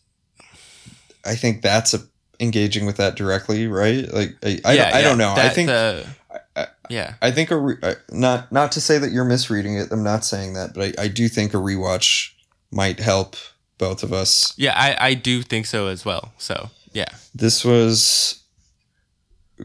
[1.26, 2.00] i think that's a
[2.40, 5.50] engaging with that directly right like i, I, yeah, don't, I yeah, don't know i
[5.50, 6.08] think the-
[6.56, 7.14] I- yeah.
[7.22, 7.78] i think a re-
[8.10, 11.08] not not to say that you're misreading it i'm not saying that but i, I
[11.08, 12.32] do think a rewatch
[12.72, 13.36] might help
[13.78, 16.34] both of us Yeah, I, I do think so as well.
[16.38, 17.10] So yeah.
[17.34, 18.41] This was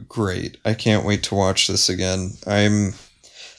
[0.08, 0.58] great.
[0.64, 2.32] I can't wait to watch this again.
[2.46, 2.94] I'm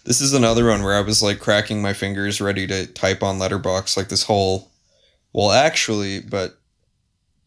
[0.06, 3.40] this is another one where I was like cracking my fingers ready to type on
[3.40, 4.72] Letterboxd like this whole
[5.34, 6.58] well actually, but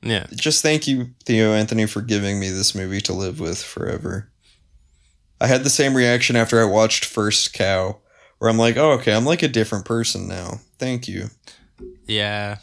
[0.03, 0.27] Yeah.
[0.35, 4.31] just thank you Theo Anthony for giving me this movie to live with forever.
[5.41, 7.99] I had the same reaction after I watched First Cow
[8.39, 10.61] where I'm like, "Oh, okay, I'm like a different person now.
[10.79, 11.31] Thank you."
[12.07, 12.59] Yeah.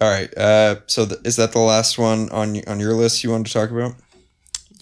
[0.00, 0.36] All right.
[0.36, 3.52] Uh so th- is that the last one on on your list you wanted to
[3.52, 3.94] talk about?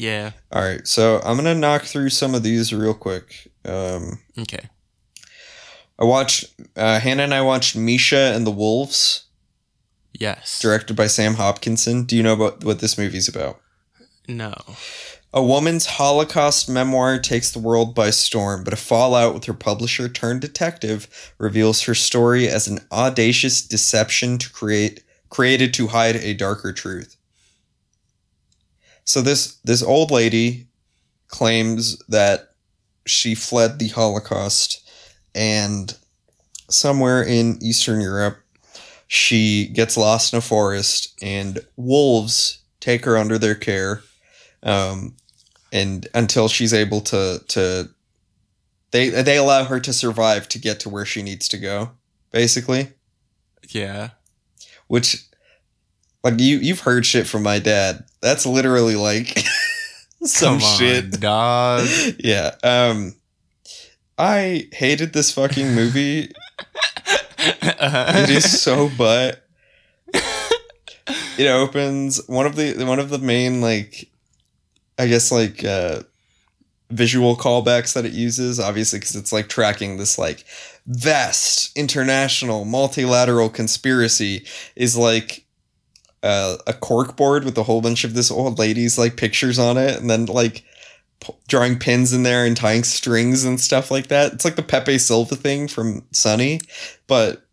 [0.00, 0.30] Yeah.
[0.50, 3.50] All right, so I'm gonna knock through some of these real quick.
[3.66, 4.68] Um, Okay.
[5.98, 6.46] I watched
[6.76, 9.24] uh, Hannah and I watched Misha and the Wolves,
[10.18, 10.58] Yes.
[10.58, 12.04] directed by Sam Hopkinson.
[12.04, 13.60] Do you know about what this movie's about?
[14.26, 14.54] No.
[15.34, 20.08] A woman's Holocaust memoir takes the world by storm, but a fallout with her publisher
[20.08, 26.32] turned detective reveals her story as an audacious deception to create created to hide a
[26.34, 27.16] darker truth.
[29.04, 30.66] So this this old lady
[31.28, 32.50] claims that
[33.06, 34.88] she fled the Holocaust
[35.34, 35.96] and
[36.68, 38.38] somewhere in Eastern Europe
[39.08, 44.02] she gets lost in a forest and wolves take her under their care
[44.62, 45.16] um,
[45.72, 47.88] and until she's able to to
[48.92, 51.90] they they allow her to survive to get to where she needs to go
[52.30, 52.92] basically
[53.68, 54.10] Yeah.
[54.86, 55.24] which
[56.22, 58.04] like you you've heard shit from my dad.
[58.20, 59.38] That's literally like
[60.24, 61.20] some on, shit.
[61.20, 61.86] dog.
[62.18, 63.14] yeah um
[64.18, 66.32] i hated this fucking movie.
[67.42, 69.42] It is so butt.
[71.38, 74.10] It opens one of the one of the main like
[74.98, 76.02] i guess like uh
[76.90, 80.44] visual callbacks that it uses obviously because it's like tracking this like
[80.86, 84.44] vast international multilateral conspiracy
[84.76, 85.46] is like
[86.22, 89.76] uh, a cork board with a whole bunch of this old lady's like pictures on
[89.76, 90.64] it and then like
[91.20, 94.62] p- drawing pins in there and tying strings and stuff like that it's like the
[94.62, 96.60] pepe silva thing from sunny
[97.06, 97.44] but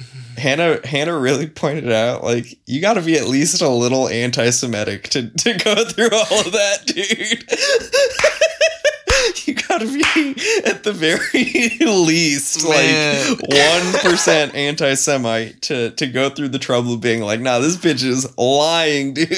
[0.38, 5.08] Hannah Hannah really pointed out like you got to be at least a little anti-Semitic
[5.10, 7.44] to to go through all of that, dude.
[9.46, 10.02] you got to be
[10.64, 11.18] at the very
[11.80, 13.30] least Man.
[13.30, 17.76] like one percent anti-Semite to to go through the trouble of being like, nah, this
[17.76, 19.28] bitch is lying, dude.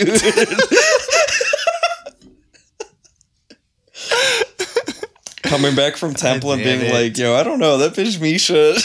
[5.43, 6.93] Coming back from temple and being it.
[6.93, 8.77] like, yo, I don't know, that bitch Misha.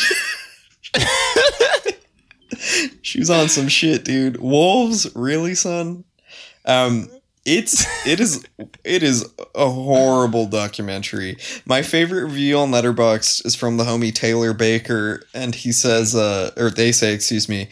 [3.01, 4.37] she was on some shit, dude.
[4.37, 6.03] Wolves, really, son?
[6.65, 7.09] Um,
[7.45, 8.45] it's it is
[8.83, 9.25] it is
[9.55, 11.37] a horrible documentary.
[11.65, 16.51] My favorite review on Letterboxd is from the homie Taylor Baker, and he says, uh,
[16.57, 17.67] or they say, excuse me,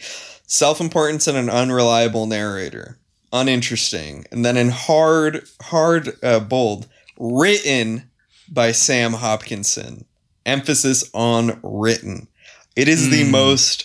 [0.46, 2.98] self-importance and an unreliable narrator,
[3.32, 6.86] uninteresting, and then in hard, hard, uh, bold,
[7.18, 8.10] written
[8.50, 10.04] by Sam Hopkinson.
[10.46, 12.26] Emphasis on written.
[12.74, 13.30] It is the Hmm.
[13.32, 13.84] most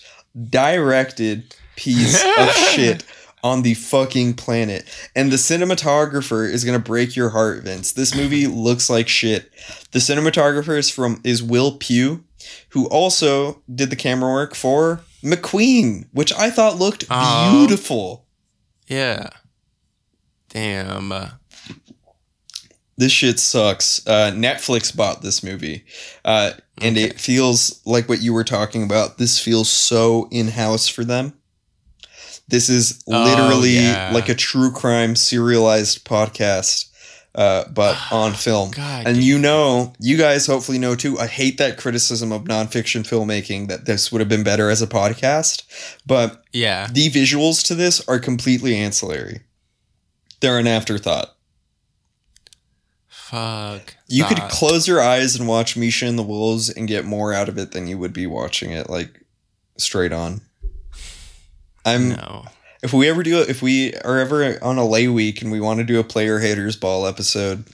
[0.50, 3.04] directed piece of shit
[3.44, 4.86] on the fucking planet.
[5.16, 7.92] And the cinematographer is gonna break your heart, Vince.
[7.92, 9.52] This movie looks like shit.
[9.92, 12.24] The cinematographer is from is Will Pugh,
[12.70, 17.52] who also did the camera work for McQueen, which I thought looked Aw.
[17.52, 18.26] beautiful.
[18.88, 19.30] Yeah.
[20.50, 21.14] Damn.
[22.96, 24.06] This shit sucks.
[24.06, 25.84] Uh, Netflix bought this movie,
[26.24, 29.18] uh, and it feels like what you were talking about.
[29.18, 31.34] This feels so in house for them.
[32.54, 34.12] This is Oh, literally yeah.
[34.14, 36.92] like a true crime serialized podcast
[37.34, 38.70] uh, but on film.
[38.70, 41.18] God and you know, you guys hopefully know too.
[41.18, 44.88] I hate that criticism of nonfiction filmmaking that this would have been better as a
[44.88, 45.64] podcast,
[46.06, 46.90] but Yeah.
[46.92, 49.42] the visuals to this are completely ancillary.
[50.42, 51.36] They're an afterthought.
[53.08, 53.96] Fuck.
[54.08, 57.50] You could close your eyes and watch Misha and the Wolves and get more out
[57.50, 59.26] of it than you would be watching it like
[59.80, 60.42] straight on.
[61.86, 62.46] I'm no.
[62.82, 65.80] if we ever do if we are ever on a lay week and we want
[65.80, 67.66] to do a player haters ball episode,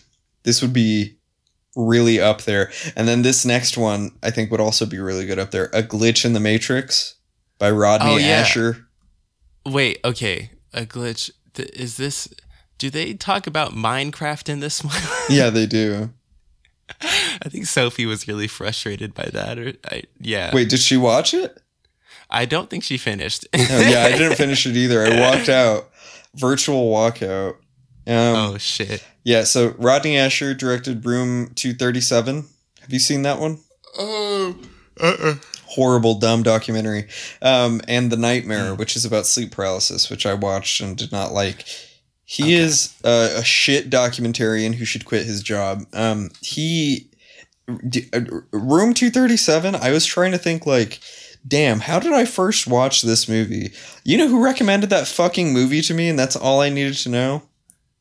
[0.43, 1.17] this would be
[1.75, 2.71] really up there.
[2.95, 5.65] And then this next one I think would also be really good up there.
[5.65, 7.15] A glitch in the Matrix
[7.59, 8.43] by Rodney Oh, yeah.
[8.43, 8.85] Ascher.
[9.65, 9.99] Wait.
[10.03, 10.51] Okay.
[10.73, 11.29] A glitch.
[11.57, 12.27] Is this?
[12.77, 14.95] Do they talk about Minecraft in this one?
[15.29, 16.09] Yeah, they do.
[17.01, 19.59] I think Sophie was really frustrated by that.
[19.59, 20.49] Or I, yeah.
[20.55, 21.61] Wait, did she watch it?
[22.29, 23.47] I don't think she finished.
[23.53, 23.57] Oh,
[23.89, 25.03] yeah, I didn't finish it either.
[25.03, 25.89] I walked out.
[26.35, 27.53] Virtual walkout.
[28.07, 29.03] Um, oh shit.
[29.23, 32.45] Yeah, so Rodney Ascher directed Room 237.
[32.81, 33.59] Have you seen that one?
[33.97, 34.55] Oh.
[34.99, 35.35] Uh-uh.
[35.65, 37.07] Horrible, dumb documentary.
[37.41, 41.31] Um, and The Nightmare, which is about sleep paralysis, which I watched and did not
[41.33, 41.65] like.
[42.25, 42.53] He Okay.
[42.53, 45.85] is uh, a shit documentarian who should quit his job.
[45.93, 47.09] Um, he.
[47.87, 48.21] D- uh,
[48.51, 50.99] Room 237, I was trying to think, like,
[51.47, 53.71] damn, how did I first watch this movie?
[54.03, 57.09] You know who recommended that fucking movie to me, and that's all I needed to
[57.09, 57.43] know?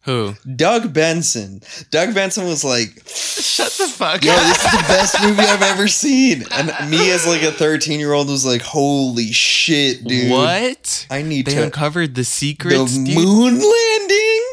[0.02, 0.34] Who?
[0.56, 1.60] Doug Benson.
[1.90, 4.22] Doug Benson was like, Shut the fuck up.
[4.24, 4.38] Yo, up.
[4.46, 6.44] this is the best movie I've ever seen.
[6.52, 10.30] And me as like a 13 year old was like, holy shit, dude.
[10.30, 11.06] What?
[11.10, 13.16] I need They to uncovered the secrets, the dude.
[13.16, 14.44] moon landing.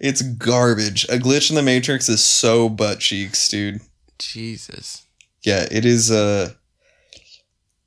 [0.00, 1.04] It's garbage.
[1.04, 3.80] A glitch in the Matrix is so butt cheeks, dude.
[4.18, 5.06] Jesus.
[5.42, 6.52] Yeah, it is uh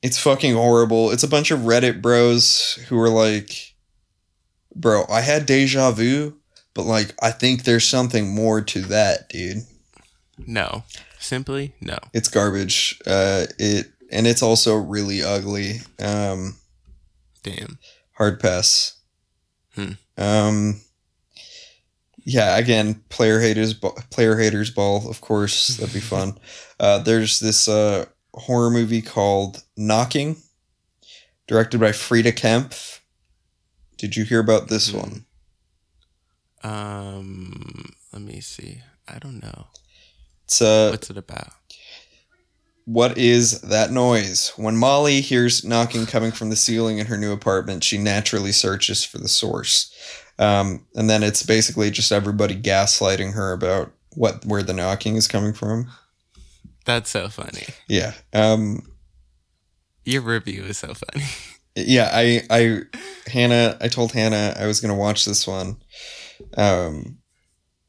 [0.01, 1.11] it's fucking horrible.
[1.11, 3.75] It's a bunch of Reddit bros who are like,
[4.75, 6.37] bro, I had deja vu,
[6.73, 9.63] but like I think there's something more to that, dude.
[10.37, 10.83] No.
[11.19, 11.97] Simply no.
[12.13, 12.99] It's garbage.
[13.05, 15.79] Uh it and it's also really ugly.
[15.99, 16.55] Um
[17.43, 17.79] Damn.
[18.13, 18.99] hard pass.
[19.73, 19.93] Hmm.
[20.17, 20.81] Um
[22.29, 26.37] yeah, again, player haters player haters ball, of course, that'd be fun.
[26.79, 28.05] Uh there's this uh
[28.38, 30.38] horror movie called Knocking
[31.47, 32.99] directed by Frida Kempf.
[33.97, 34.97] Did you hear about this Hmm.
[34.97, 35.25] one?
[36.63, 37.93] Um.
[38.13, 38.81] Let me see.
[39.07, 39.67] I don't know.
[40.45, 41.53] It's uh What's it about?
[42.85, 44.53] What is that noise?
[44.55, 49.03] When Molly hears knocking coming from the ceiling in her new apartment, she naturally searches
[49.03, 49.93] for the source.
[50.39, 55.27] Um, and then it's basically just everybody gaslighting her about what where the knocking is
[55.27, 55.91] coming from.
[56.88, 57.65] That's so funny.
[57.89, 58.13] Yeah.
[58.33, 58.81] Um,
[60.05, 61.25] Your review is so funny.
[61.75, 62.81] yeah, I I
[63.29, 65.75] Hannah, I told Hannah I was gonna watch this one.
[66.55, 67.17] Um,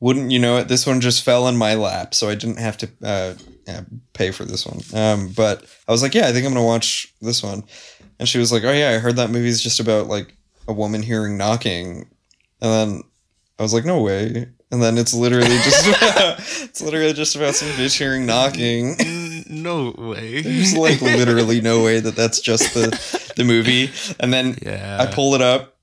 [0.00, 0.66] wouldn't you know it?
[0.66, 3.34] This one just fell in my lap, so I didn't have to uh,
[3.68, 3.82] yeah,
[4.14, 4.80] pay for this one.
[4.92, 7.62] Um, but I was like, yeah, I think I'm gonna watch this one.
[8.18, 10.36] And she was like, oh yeah, I heard that movie's just about like
[10.66, 12.08] a woman hearing knocking,
[12.60, 13.02] and then
[13.60, 14.48] I was like, no way.
[14.70, 18.96] And then it's literally just about, it's literally just about some bitch hearing knocking.
[19.48, 20.42] no way.
[20.42, 22.88] There's like literally no way that that's just the
[23.36, 23.90] the movie.
[24.20, 24.98] And then Yeah.
[25.00, 25.76] I pull it up,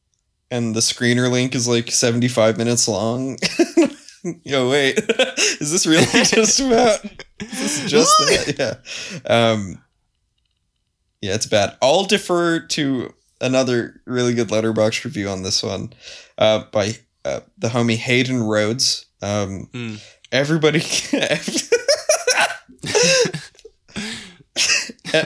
[0.52, 3.38] and the screener link is like 75 minutes long.
[4.44, 4.98] Yo, wait,
[5.60, 7.04] is this really just about?
[7.40, 8.82] Is this just that?
[9.28, 9.52] Yeah.
[9.52, 9.84] Um,
[11.22, 11.76] yeah, it's bad.
[11.82, 15.94] I'll defer to another really good Letterboxd review on this one
[16.38, 16.94] uh, by
[17.26, 19.05] uh, the homie Hayden Rhodes.
[19.21, 19.99] Um, Mm.
[20.32, 20.80] Everybody.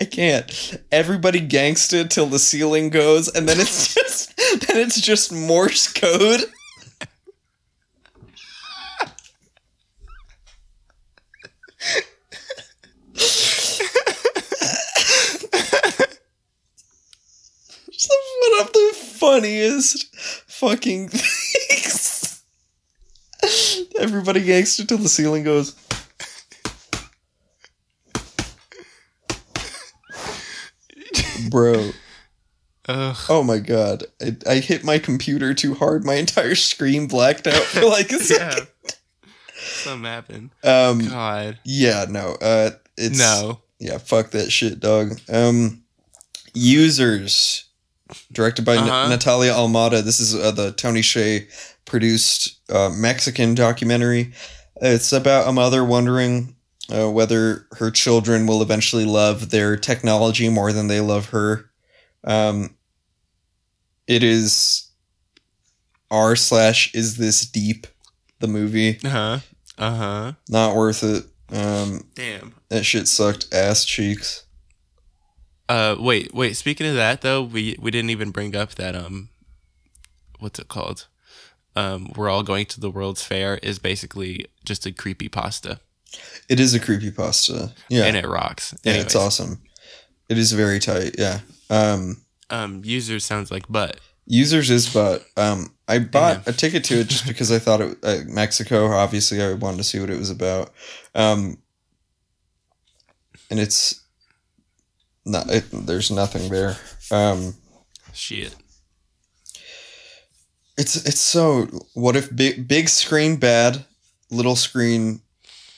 [0.00, 0.78] I can't.
[0.92, 6.42] Everybody gangsta till the ceiling goes, and then it's just then it's just Morse code.
[18.40, 20.14] One of the funniest
[20.46, 21.35] fucking things.
[24.00, 25.74] Everybody gangsta till the ceiling goes.
[31.50, 31.90] Bro.
[32.88, 33.16] Ugh.
[33.28, 34.04] Oh my god.
[34.20, 36.04] I, I hit my computer too hard.
[36.04, 38.56] My entire screen blacked out for like a Yeah.
[39.54, 40.50] Something happened.
[40.62, 41.58] Um God.
[41.64, 42.36] yeah, no.
[42.40, 43.60] Uh it's No.
[43.78, 45.20] Yeah, fuck that shit, dog.
[45.28, 45.82] Um
[46.54, 47.65] Users
[48.32, 49.08] directed by Uh-huh.
[49.08, 50.02] Natalia Almada.
[50.02, 51.46] This is uh, the Tony Shea
[51.84, 54.32] produced uh, Mexican documentary.
[54.80, 56.54] It's about a mother wondering
[56.92, 61.70] uh, whether her children will eventually love their technology more than they love her.
[62.24, 62.76] Um,
[64.06, 64.88] it is
[66.10, 67.86] r slash is this deep
[68.38, 69.38] the movie Uh huh.
[69.78, 70.32] Uh huh.
[70.48, 72.54] not worth it um Damn.
[72.68, 74.44] that shit sucked ass cheeks
[75.68, 76.56] Uh, wait, wait.
[76.56, 79.28] Speaking of that, though, we we didn't even bring up that um,
[80.38, 81.06] what's it called?
[81.74, 85.80] Um, we're all going to the World's Fair is basically just a creepy pasta,
[86.48, 88.74] it is a creepy pasta yeah and it rocks.
[88.82, 89.60] yeah Anyways, it's awesome
[90.30, 94.00] it is very tight yeah um Um, user sounds like butt.
[94.26, 97.98] users is but um i bought a ticket to it just because i thought it
[98.02, 100.70] uh, mexico obviously i wanted to see what it was about
[101.14, 101.58] um
[103.50, 104.00] and it's
[105.26, 106.76] not it, there's nothing there.
[107.10, 107.54] Um
[108.14, 108.54] Shit.
[110.78, 113.84] it's it's so what if big big screen bad
[114.30, 115.20] little screen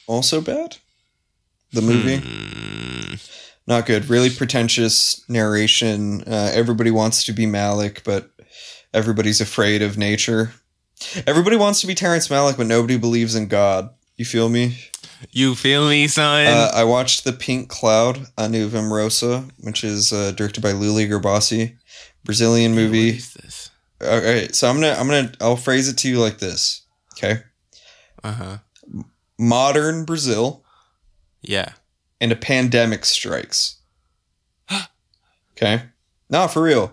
[0.06, 0.76] also bad?
[1.72, 2.18] The movie?
[2.18, 3.14] Hmm.
[3.66, 4.08] not good.
[4.08, 6.22] Really pretentious narration.
[6.22, 8.30] Uh, everybody wants to be malick but
[8.94, 10.52] everybody's afraid of nature.
[11.26, 13.90] Everybody wants to be terrence malick but nobody believes in god.
[14.16, 14.78] You feel me
[15.30, 16.46] You feel me, son?
[16.46, 21.08] uh, i watched the pink cloud a Nuvem rosa which is uh, directed by Iuli
[21.08, 21.76] Gerbase
[22.24, 23.70] brazilian What movie is this?
[24.02, 26.82] okay so i'm gonna i'm gonna i'll phrase it to you like this
[27.16, 27.42] okay
[28.22, 28.58] Uh huh.
[29.38, 30.64] modern brazil
[31.42, 31.72] Yeah.
[32.20, 33.76] and a pandemic strikes.
[35.56, 35.82] okay?
[36.30, 36.92] No, for real.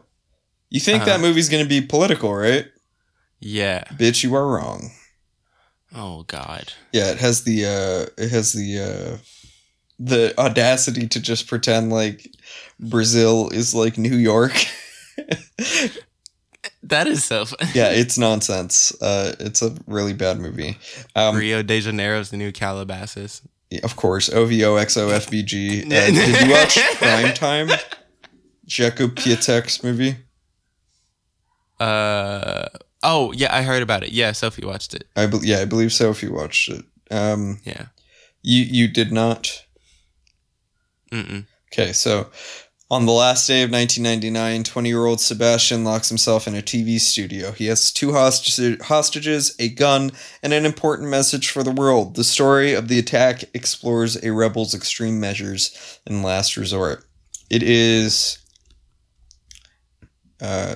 [0.70, 1.12] You think Uh-huh.
[1.18, 2.66] that movie's going to be political, right?
[3.40, 3.84] Yeah.
[3.98, 4.92] Bitch, you are wrong.
[5.96, 6.74] Oh God.
[6.92, 9.18] Yeah, it has the uh it has the uh
[9.98, 12.30] the audacity to just pretend like
[12.80, 14.54] Brazil is like New York.
[16.84, 17.46] That is so.
[17.46, 17.68] Fun.
[17.74, 18.92] yeah, it's nonsense.
[19.02, 20.78] Uh it's a really bad movie.
[21.16, 23.42] Um Rio de Janeiro's the new Calabasas.
[23.84, 25.86] of course, OVO XOFBG.
[25.86, 27.80] Uh, did you watch Primetime?
[28.66, 30.16] Jacob Pietek's movie?
[31.80, 32.68] Uh
[33.06, 34.12] oh yeah, I heard about it.
[34.12, 35.06] Yeah, Sophie watched it.
[35.16, 37.86] I be- yeah, I believe Sophie watched it, um, Yeah.
[38.42, 39.64] you you did not.
[41.12, 41.46] Mm-mm.
[41.72, 42.30] Okay, so
[42.92, 47.00] on the last day of 1999, 20 year old Sebastian locks himself in a TV
[47.00, 47.52] studio.
[47.52, 50.12] He has two hostage- hostages, a gun,
[50.44, 52.16] and an important message for the world.
[52.16, 55.72] The story of the attack explores a rebel's extreme measures
[56.06, 57.06] and last resort.
[57.50, 58.38] It is,
[60.42, 60.76] uh,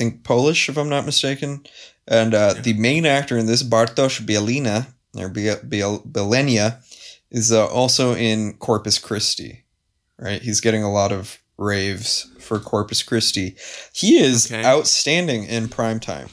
[0.00, 1.62] think Polish, if I'm not mistaken,
[2.08, 6.78] and uh, the main actor in this, Bartosz Bielina or Biel- Biel- Bielenia,
[7.30, 9.64] is uh, also in Corpus Christi.
[10.18, 13.56] Right, he's getting a lot of raves for Corpus Christi.
[13.92, 14.64] He is Okay.
[14.64, 16.28] outstanding in prime time.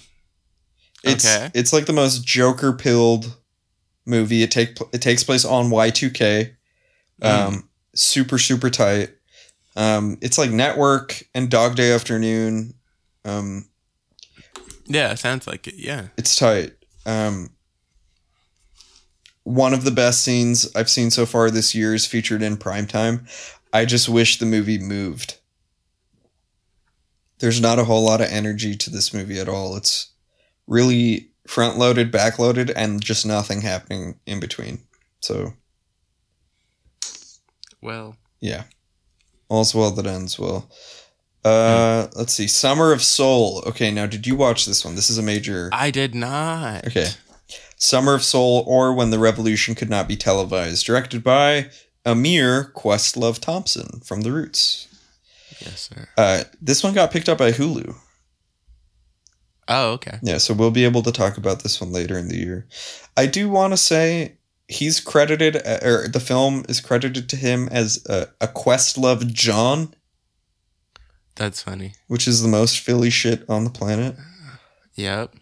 [1.04, 1.52] It's Okay.
[1.54, 3.36] it's like the most Joker pilled
[4.06, 4.44] movie.
[4.44, 6.54] It take it takes place on Y two K.
[7.22, 9.10] Um, super super tight.
[9.76, 12.74] Um, it's like Network and Dog Day Afternoon.
[13.28, 13.68] Um,
[14.86, 15.76] Yeah, sounds like it.
[15.76, 16.08] Yeah.
[16.18, 16.74] it's tight.
[17.06, 17.50] Um,
[19.44, 23.30] one of the best scenes I've seen so far this year is featured in primetime.
[23.72, 25.38] I just wish the movie moved.
[27.40, 29.78] There's not a whole lot of energy to this movie at all.
[29.78, 30.12] It's
[30.66, 34.80] really front loaded, back loaded, and just nothing happening in between.
[35.22, 35.54] So,
[37.82, 38.64] Well, yeah.
[39.50, 40.70] All's well that ends well.
[41.48, 42.48] Uh, let's see.
[42.48, 43.64] Summer of Soul.
[43.68, 44.96] Okay, now did you watch this one?
[44.96, 45.70] This is a major.
[45.72, 46.88] I did not.
[46.88, 47.08] Okay.
[47.78, 51.70] Summer of Soul or When the Revolution Could Not Be Televised, directed by
[52.06, 54.88] Ahmir Questlove Thompson from The Roots.
[55.60, 56.08] Yes, sir.
[56.18, 57.96] Uh, this one got picked up by Hulu.
[59.68, 60.20] Oh, okay.
[60.22, 62.68] Yeah, so we'll be able to talk about this one later in the year.
[63.16, 67.68] I do want to say he's credited, uh, or the film is credited to him
[67.70, 69.94] as uh, a Questlove John,
[71.38, 71.94] That's funny.
[72.08, 74.16] which is the most Philly shit on the planet.
[74.96, 75.36] Yep.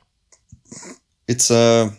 [1.28, 1.92] It's uh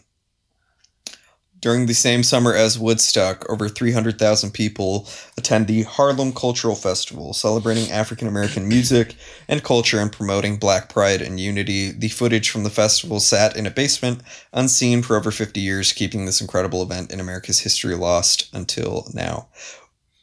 [1.60, 7.90] during the same summer as Woodstock, over 300,000 people attend the Harlem Cultural Festival, celebrating
[7.90, 9.16] African American music
[9.48, 11.90] and culture and promoting black pride and unity.
[11.90, 14.20] The footage from the festival sat in a basement,
[14.52, 19.48] unseen for over 50 years, keeping this incredible event in America's history lost until now.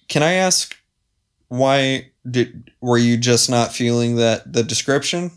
[0.07, 0.77] Can I ask
[1.53, 5.29] why did were you just not feeling that the description?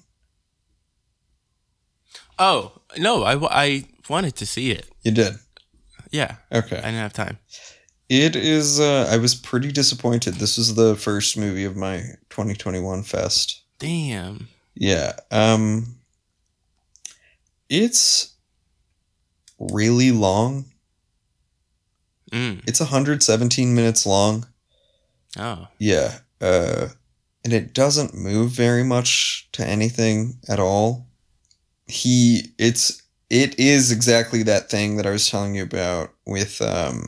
[2.38, 4.88] Oh no, I, I wanted to see it.
[5.02, 5.34] You did.
[6.10, 6.76] Yeah, Okay.
[6.78, 7.38] I didn't have time.
[8.08, 8.80] It is.
[8.80, 10.34] Uh, I was pretty disappointed.
[10.34, 11.98] This was the first movie of my
[12.30, 13.62] 2021 fest.
[13.78, 14.48] Damn.
[14.74, 15.12] Yeah.
[15.30, 15.96] Um.
[17.68, 18.34] It's
[19.58, 20.66] really long.
[22.32, 22.62] Mm.
[22.66, 24.46] It's 117 minutes long.
[25.38, 25.68] Oh.
[25.78, 26.18] Yeah.
[26.40, 26.88] Uh,
[27.44, 31.06] and it doesn't move very much to anything at all.
[31.86, 37.06] he it's it is exactly that thing that I was telling you about with um,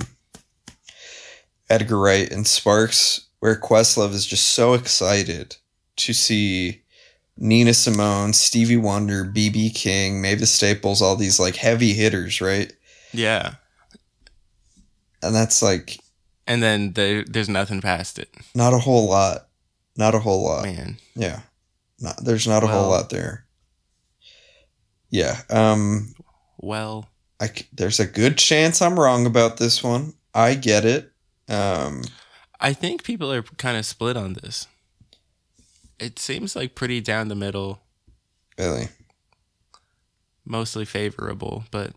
[1.70, 5.56] Edgar Wright and Sparks, where Questlove is just so excited
[5.96, 6.82] to see
[7.36, 12.72] Nina Simone, Stevie Wonder, BB King, Mavis Staples, all these like heavy hitters, right?
[13.12, 13.54] Yeah.
[15.22, 16.00] And that's like
[16.48, 18.34] And then there, there's nothing past it.
[18.54, 19.48] not a whole lot.
[19.96, 20.64] Not a whole lot.
[20.64, 20.96] Man.
[21.14, 21.40] Yeah.
[22.00, 23.44] Not, there's not a whole lot there.
[25.10, 25.40] Yeah.
[25.50, 26.14] Um
[26.58, 27.08] Well,
[27.40, 30.14] I there's a good chance I'm wrong about this one.
[30.34, 31.12] I get it.
[31.48, 32.02] Um
[32.60, 34.66] I think people are kind of split on this.
[35.98, 37.82] It seems like pretty down the middle,
[38.58, 38.88] really.
[40.44, 41.92] mostly favorable, but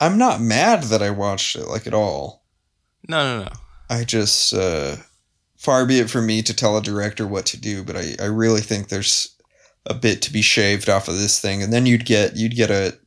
[0.00, 2.44] I'm not mad that I watched it like at all.
[3.08, 3.52] no, no, no.
[3.88, 4.96] I just uh
[5.56, 8.26] far be it from me to tell a director what to do, but I, I
[8.26, 9.36] really think there's
[9.86, 12.70] a bit to be shaved off of this thing, and then you'd get you'd get
[12.70, 12.98] a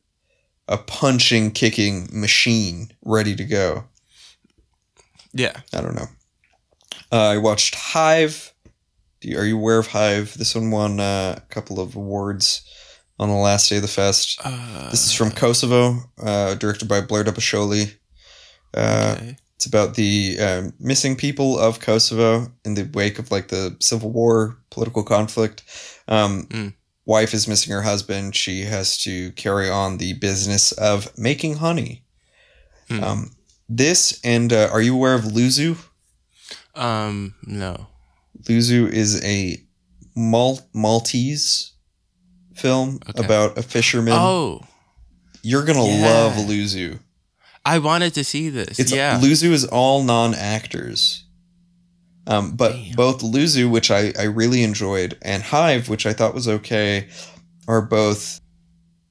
[0.70, 3.84] a punching, kicking machine ready to go.
[5.32, 5.60] Yeah.
[5.74, 6.06] I don't know.
[7.12, 8.54] Uh, I watched Hive.
[9.20, 10.38] Do you, are you aware of Hive?
[10.38, 12.62] This one won uh, a couple of awards
[13.20, 14.40] on the last day of the fest.
[14.44, 17.94] Uh, This is from Kosovo, uh, directed by Blerta Basholli.
[18.74, 19.36] Uh, okay.
[19.56, 24.10] It's about the um, missing people of Kosovo in the wake of like the civil
[24.10, 25.62] war, political conflict.
[26.08, 26.72] Um, Mm.
[27.06, 28.36] Wife is missing her husband.
[28.36, 32.04] She has to carry on the business of making honey.
[32.88, 33.02] Hmm.
[33.04, 33.30] Um,
[33.68, 35.76] this and uh, are you aware of Luzzu?
[36.74, 37.86] Um, no.
[38.48, 39.56] Luzzu is a
[40.14, 41.69] Mal- Maltese
[42.60, 43.24] film Okay.
[43.24, 44.14] about a fisherman.
[44.14, 44.60] Oh,
[45.42, 46.06] You're gonna Yeah.
[46.06, 46.98] love Luzzu.
[47.64, 48.78] I wanted to see this.
[48.78, 49.18] It's yeah.
[49.20, 51.24] Luzzu is all non-actors.
[52.26, 52.94] Um, but Damn.
[52.94, 57.08] both Luzzu, which I, I really enjoyed, and Hive, which I thought was okay,
[57.66, 58.40] are both.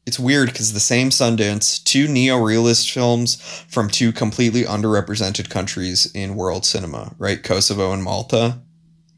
[0.05, 3.35] It's weird because the same Sundance, two neo-realist films
[3.67, 7.43] from two completely underrepresented countries in world cinema, right?
[7.43, 8.59] Kosovo and Malta.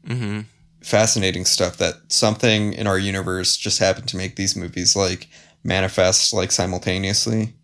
[0.06, 0.40] mm-hmm.
[0.82, 5.28] Fascinating stuff that something in our universe just happened to make these movies like
[5.64, 7.54] manifest like simultaneously.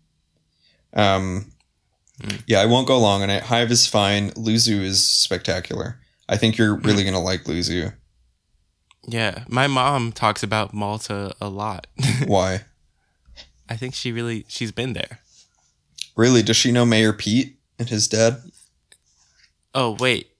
[0.93, 1.51] Um,
[2.21, 2.43] Mm.
[2.47, 3.43] yeah, I won't go long on it.
[3.43, 4.31] Hive is fine.
[4.31, 6.01] Luzzu is spectacular.
[6.27, 7.93] I think you're really gonna like Luzzu.
[9.07, 9.45] Yeah.
[9.47, 11.87] My mom talks about Malta a lot.
[12.27, 12.65] Why?
[13.69, 15.19] I think she really she's been there.
[16.17, 16.43] Really?
[16.43, 18.41] Does she know Mayor Pete and his dad?
[19.73, 20.31] Oh wait,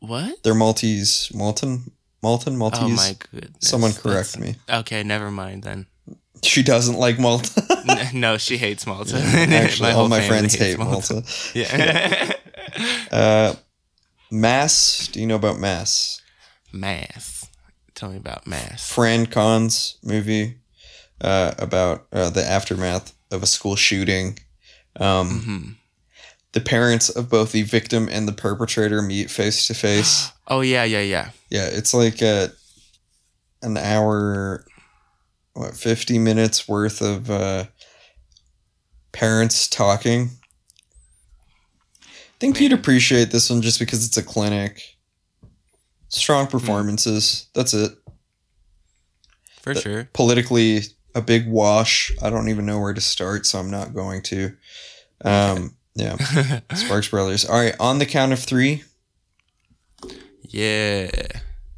[0.00, 0.42] what?
[0.42, 1.90] They're Maltese, Malton,
[2.22, 2.80] Malton, Maltese.
[2.82, 3.68] Oh my goodness.
[3.68, 4.56] Someone correct That's- me.
[4.68, 5.86] Okay, never mind then.
[6.42, 7.62] She doesn't like Malta.
[8.14, 9.18] No, she hates Malta.
[9.22, 11.22] Actually, all my friends hate Malta.
[11.54, 12.32] Yeah.
[13.10, 13.54] Uh,
[14.30, 15.08] Mass.
[15.08, 16.20] Do you know about Mass?
[16.72, 17.46] mass.
[17.94, 18.88] Tell me about mass.
[18.88, 20.58] Fran Kranz's movie
[21.20, 24.38] uh, about uh, the aftermath of a school shooting.
[24.96, 25.68] Um, hmm
[26.52, 30.30] The parents of both the victim and the perpetrator meet face to face.
[30.48, 31.30] Oh yeah, yeah, yeah.
[31.50, 32.50] Yeah, it's like a,
[33.62, 34.64] an hour,
[35.54, 37.64] what, 50 minutes worth of uh,
[39.12, 40.30] parents talking.
[42.04, 44.80] I think you'd appreciate this one just because it's a clinic.
[46.08, 46.50] Strong Hmm.
[46.52, 47.48] performances.
[47.54, 47.92] That's it.
[49.60, 50.08] For The- sure.
[50.12, 50.82] politically
[51.14, 52.12] a big wash.
[52.22, 54.56] I don't even know where to start, so I'm not going to.
[55.24, 56.16] Um, yeah,
[56.76, 57.44] Sparks Brothers.
[57.44, 58.84] All right, on the count of three,
[60.48, 61.10] yeah.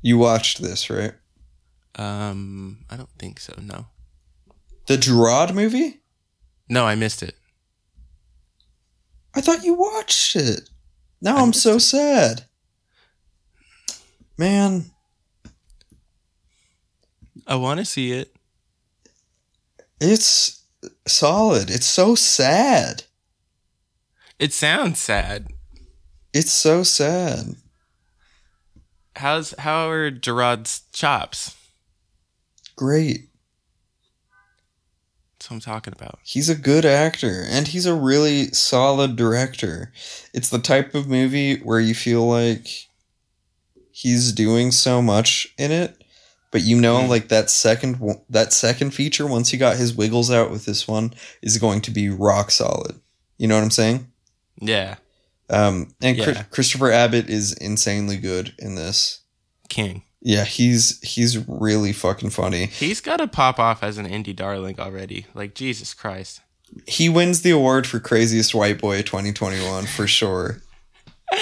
[0.02, 1.12] you watched this, right?
[1.96, 3.54] Um, I don't think so.
[3.60, 3.86] No.
[4.86, 6.00] The Jerrod movie?
[6.68, 7.36] No, I missed it.
[9.34, 10.68] I thought you watched it.
[11.20, 11.80] Now I I'm so it.
[11.80, 12.44] sad.
[14.38, 14.90] Man,
[17.46, 18.34] I want to see it.
[20.00, 20.62] it's
[21.06, 21.70] solid.
[21.70, 23.04] It's so sad.
[24.38, 25.48] It sounds sad.
[26.32, 27.56] It's so sad.
[29.16, 31.56] How's how are Jerrod's chops?
[32.76, 33.28] Great.
[35.38, 36.18] That's what I'm talking about.
[36.22, 39.92] He's a good actor and he's a really solid director.
[40.34, 42.68] It's the type of movie where you feel like
[43.90, 46.02] he's doing so much in it,
[46.50, 47.08] but you know Mm.
[47.08, 51.14] like that second that second feature once he got his wiggles out with this one
[51.42, 53.00] is going to be rock solid.
[53.38, 54.10] You know what I'm saying?
[54.60, 54.96] Yeah,
[55.50, 59.20] Um and Chris- Christopher Abbott is insanely good in this.
[59.68, 60.04] King.
[60.22, 62.66] Yeah, he's he's really fucking funny.
[62.66, 65.26] He's got to pop off as an indie darling already.
[65.34, 66.40] Like Jesus Christ.
[66.86, 70.62] He wins the award for craziest white boy 2021 for sure.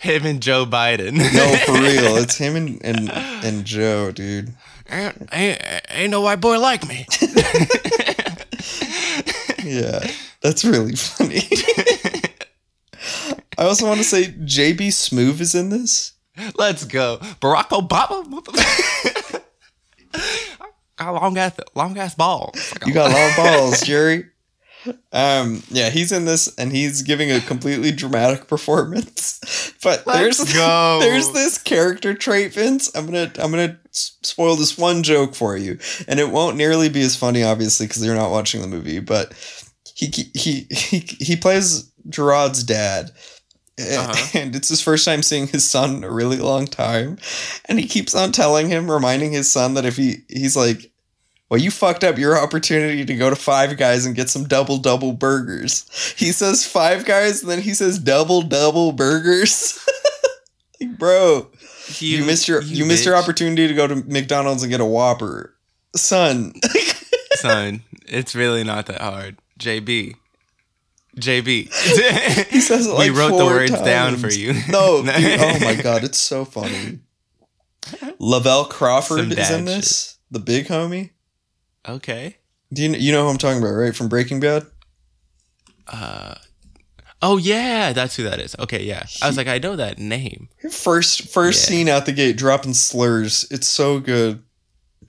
[0.00, 1.14] Him and Joe Biden.
[1.14, 2.16] No, for real.
[2.22, 4.52] It's him and, and and Joe, dude.
[4.90, 7.06] ain't, ain't, ain't no white boy like me.
[9.64, 10.06] yeah,
[10.40, 11.42] that's really funny.
[13.58, 16.12] I also want to say JB Smoove is in this.
[16.56, 19.42] Let's go, Barack Obama.
[20.96, 22.72] got long ass, long ass balls.
[22.86, 24.26] You got long balls, Jerry.
[25.12, 29.40] Um, yeah, he's in this and he's giving a completely dramatic performance.
[29.80, 30.98] But Let's there's go.
[31.00, 32.90] there's this character trait, Vince.
[32.96, 35.78] I'm gonna I'm gonna spoil this one joke for you,
[36.08, 38.98] and it won't nearly be as funny, obviously, because you're not watching the movie.
[38.98, 39.34] But
[39.94, 43.12] he he he he plays Jerrod's dad.
[43.78, 44.28] Uh-huh.
[44.38, 47.18] And it's his first time seeing his son in a really long time.
[47.66, 50.90] And he keeps on telling him, reminding his son that if he he's like,
[51.48, 54.76] well, you fucked up your opportunity to go to Five Guys and get some double
[54.78, 56.14] double burgers.
[56.16, 59.78] He says Five Guys, and then he says double double burgers.
[60.80, 61.48] like, bro,
[61.98, 65.54] you, missed your you, missed your opportunity to go to McDonald's and get a Whopper,
[65.96, 66.52] son.
[67.32, 67.82] son.
[68.06, 69.38] It's really not that hard.
[69.58, 70.16] JB.
[71.20, 71.72] JB.
[72.50, 74.54] he says it like we wrote the four words down for you.
[74.68, 77.00] No, dude, oh my god, it's so funny.
[78.20, 81.10] Lavell Crawford is in this, the big homie.
[81.88, 82.36] Okay.
[82.72, 83.94] Do you you know who I'm talking about, right?
[83.96, 84.66] From Breaking Bad.
[85.86, 86.34] Uh.
[87.20, 88.54] Oh yeah, that's who that is.
[88.58, 89.04] Okay, yeah.
[89.22, 90.48] I was like, I know that name.
[90.70, 91.76] First first Yeah.
[91.76, 93.46] scene out the gate, dropping slurs.
[93.50, 94.42] It's so good.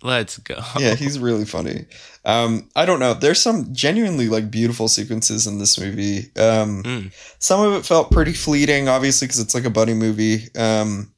[0.01, 0.55] Let's go.
[0.79, 1.85] Yeah, he's really funny.
[2.23, 3.13] Um, I don't know.
[3.13, 6.31] There's some genuinely like beautiful sequences in this movie.
[6.37, 7.11] Um, Mm.
[7.39, 10.47] Some of it felt pretty fleeting, obviously, because it's like a buddy movie.
[10.55, 11.11] Um,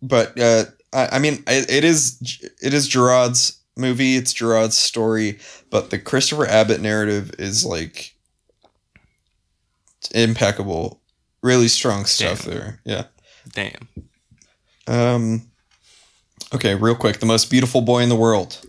[0.00, 2.18] but uh, I, I mean, it, it is
[2.62, 4.16] it is Jerrod's movie.
[4.16, 5.38] It's Jerrod's story.
[5.70, 8.14] But the Christopher Abbott narrative is like
[10.14, 11.00] impeccable.
[11.42, 12.54] Really strong stuff Damn.
[12.54, 12.80] there.
[12.84, 13.04] Yeah.
[13.52, 13.88] Damn.
[14.86, 15.50] Um.
[16.54, 17.18] Okay, real quick.
[17.20, 18.64] The most beautiful boy in the world.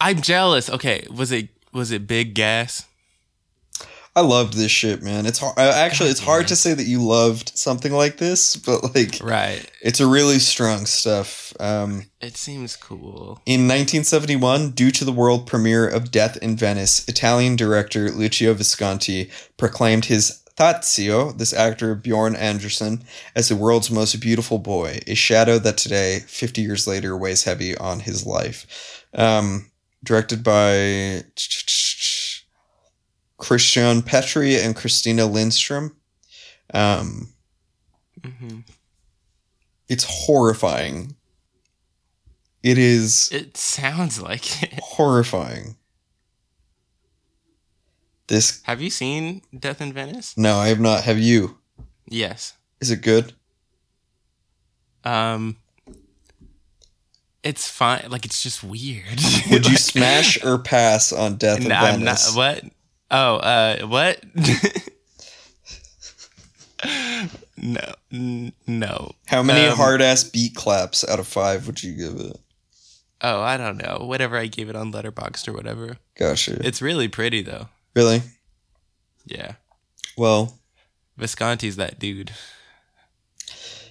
[0.00, 0.68] I'm jealous.
[0.68, 2.86] Okay, was it was it Big Gas?
[4.14, 5.24] I loved this shit, man.
[5.24, 5.56] It's hard.
[5.58, 9.64] Actually, it's hard to say that you loved something like this, but like, Right.
[9.80, 11.54] it's a really strong stuff.
[11.58, 13.40] Um, It seems cool.
[13.46, 19.30] in 1971, due to the world premiere of Death in Venice, Italian director Luchino Visconti
[19.56, 23.04] proclaimed his Tadzio, this actor Bjorn Anderson,
[23.34, 27.76] as the world's most beautiful boy, a shadow that today, 50 years later, weighs heavy
[27.76, 29.04] on his life.
[29.14, 29.70] Um,
[30.04, 31.22] directed by
[33.40, 35.92] Kristian Petri and Kristina Lindström.
[36.74, 37.32] Um,
[38.24, 38.60] hmm
[39.88, 41.16] it's horrifying.
[42.62, 44.78] It is It sounds like it.
[44.80, 45.76] horrifying.
[48.32, 50.38] This Have you seen Death in Venice?
[50.38, 51.04] no, I have not.
[51.04, 51.58] Have you?
[52.08, 52.54] Yes.
[52.80, 53.34] Is it good?
[55.04, 55.58] Um.
[57.42, 58.06] It's fine.
[58.08, 59.04] Like it's just weird.
[59.50, 62.18] Would you Like- smash or pass on Death in No, I'm not.
[62.20, 62.34] Venice?
[62.34, 62.64] What?
[63.10, 64.24] Oh, uh, what?
[67.58, 67.80] no,
[68.10, 69.12] n- no.
[69.26, 72.38] How many Um, hard ass beat claps out of five would you give it?
[73.20, 73.98] Oh, I don't know.
[74.06, 75.98] Whatever I gave it on Letterboxd or whatever.
[76.18, 76.66] Gotcha.
[76.66, 77.68] It's really pretty though.
[77.94, 78.22] Really?
[79.26, 79.52] Yeah,
[80.16, 80.58] Well,
[81.16, 82.32] Visconti's that dude.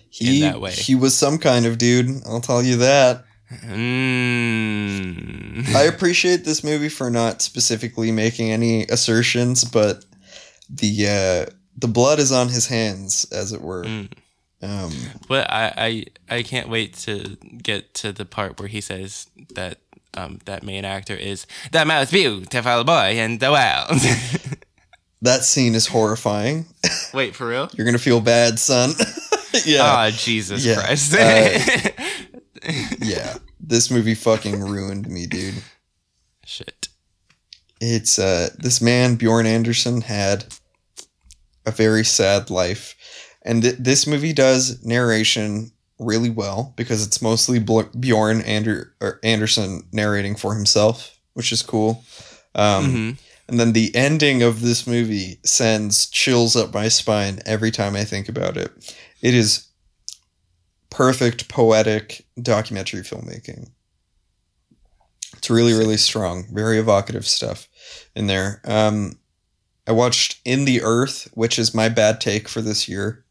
[0.10, 0.72] he that way.
[0.72, 2.22] he was some kind of dude.
[2.26, 3.24] I'll tell you that.
[4.32, 5.76] Mm.
[5.76, 10.06] I appreciate this movie for not specifically making any assertions, but
[10.70, 13.84] the uh, the blood is on his hands, as it were.
[13.84, 14.10] Mm.
[14.64, 14.92] Um,
[15.28, 15.74] But I,
[16.30, 19.80] I I can't wait to get to the part where he says that
[20.16, 24.02] um that main actor is the most beautiful boy in the world.
[25.22, 26.66] that scene is horrifying.
[27.14, 27.70] wait, for real?
[27.74, 28.92] You're gonna feel bad, son.
[29.66, 29.80] yeah.
[29.82, 30.76] Ah, Jesus Yeah.
[30.76, 31.14] Christ.
[31.14, 31.90] Uh,
[33.00, 33.38] yeah.
[33.60, 35.64] This movie fucking ruined me, dude.
[36.46, 36.90] Shit.
[37.80, 40.46] It's uh this man Bjorn Anderson had
[41.66, 42.96] a very sad life.
[43.44, 45.72] And th- this movie does narration
[46.02, 52.04] really well because it's mostly Bjorn Ander- or Anderson narrating for himself, which is cool.
[52.56, 53.18] Um Mhm.
[53.48, 58.04] and then the ending of this movie sends chills up my spine every time I
[58.04, 58.72] think about it.
[59.22, 59.66] It is
[60.90, 63.70] perfect poetic documentary filmmaking.
[65.38, 67.68] It's really, really strong, very evocative stuff
[68.16, 68.62] in there.
[68.66, 69.18] Um,
[69.88, 73.24] I watched In the Earth, which is my bad take for this year.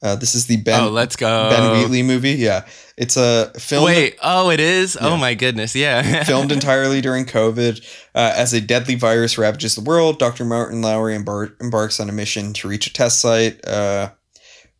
[0.00, 1.50] Uh, this is the Ben oh, let's go.
[1.50, 2.32] Ben Wheatley movie.
[2.32, 2.66] Yeah,
[2.96, 4.96] it's a film Wait, oh, it is?
[5.00, 5.08] Yeah.
[5.08, 6.22] Oh my goodness, yeah.
[6.24, 7.80] filmed entirely during COVID.
[8.14, 10.44] Uh, as a deadly virus ravages the world, Dr.
[10.44, 13.66] Martin Lowery embar- embarks on a mission to reach a test site.
[13.66, 14.10] Uh,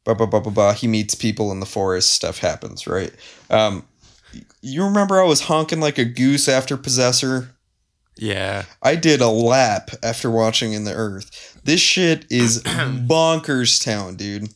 [0.05, 0.73] blah, blah, blah, blah, blah.
[0.73, 2.13] He meets people in the forest.
[2.13, 3.13] Stuff happens, right?
[3.51, 3.85] Um,
[4.61, 7.57] You remember I was honking like a goose after Possessor?
[8.17, 8.65] Yeah.
[8.83, 11.61] I did a lap after watching In the Earth.
[11.65, 14.49] This shit is bonkers town, dude.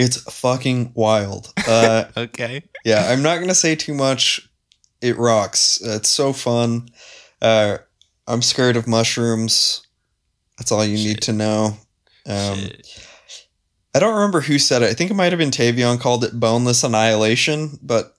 [0.00, 1.52] It's fucking wild.
[1.68, 2.62] Uh, Okay.
[2.84, 4.48] yeah, I'm not gonna say too much.
[5.00, 5.80] It rocks.
[5.82, 6.88] It's so fun.
[7.42, 7.78] Uh,
[8.26, 9.86] I'm scared of mushrooms.
[10.58, 11.76] That's all you need to know.
[12.26, 13.06] Um, Shit.
[13.94, 14.90] I don't remember who said it.
[14.90, 18.14] I think it might have been Tavion called it boneless annihilation, but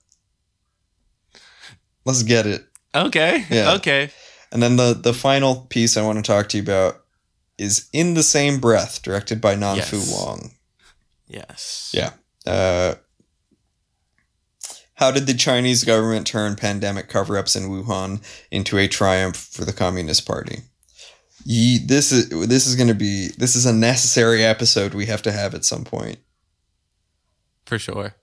[2.04, 2.64] let's get it.
[2.94, 3.44] Okay.
[3.50, 3.74] Yeah.
[3.74, 4.10] Okay.
[4.50, 6.96] And then the the final piece I want to talk to you about
[7.58, 10.50] is In the Same Breath, directed by Nan Fu Wong.
[11.32, 11.90] Yes.
[11.94, 12.10] Yeah.
[12.46, 12.94] Uh,
[14.94, 19.64] how did the Chinese government turn pandemic cover ups in Wuhan into a triumph for
[19.64, 20.58] the Communist Party?
[21.44, 25.22] Ye, this is this is going to be this is a necessary episode we have
[25.22, 26.18] to have at some point,
[27.66, 28.14] For sure.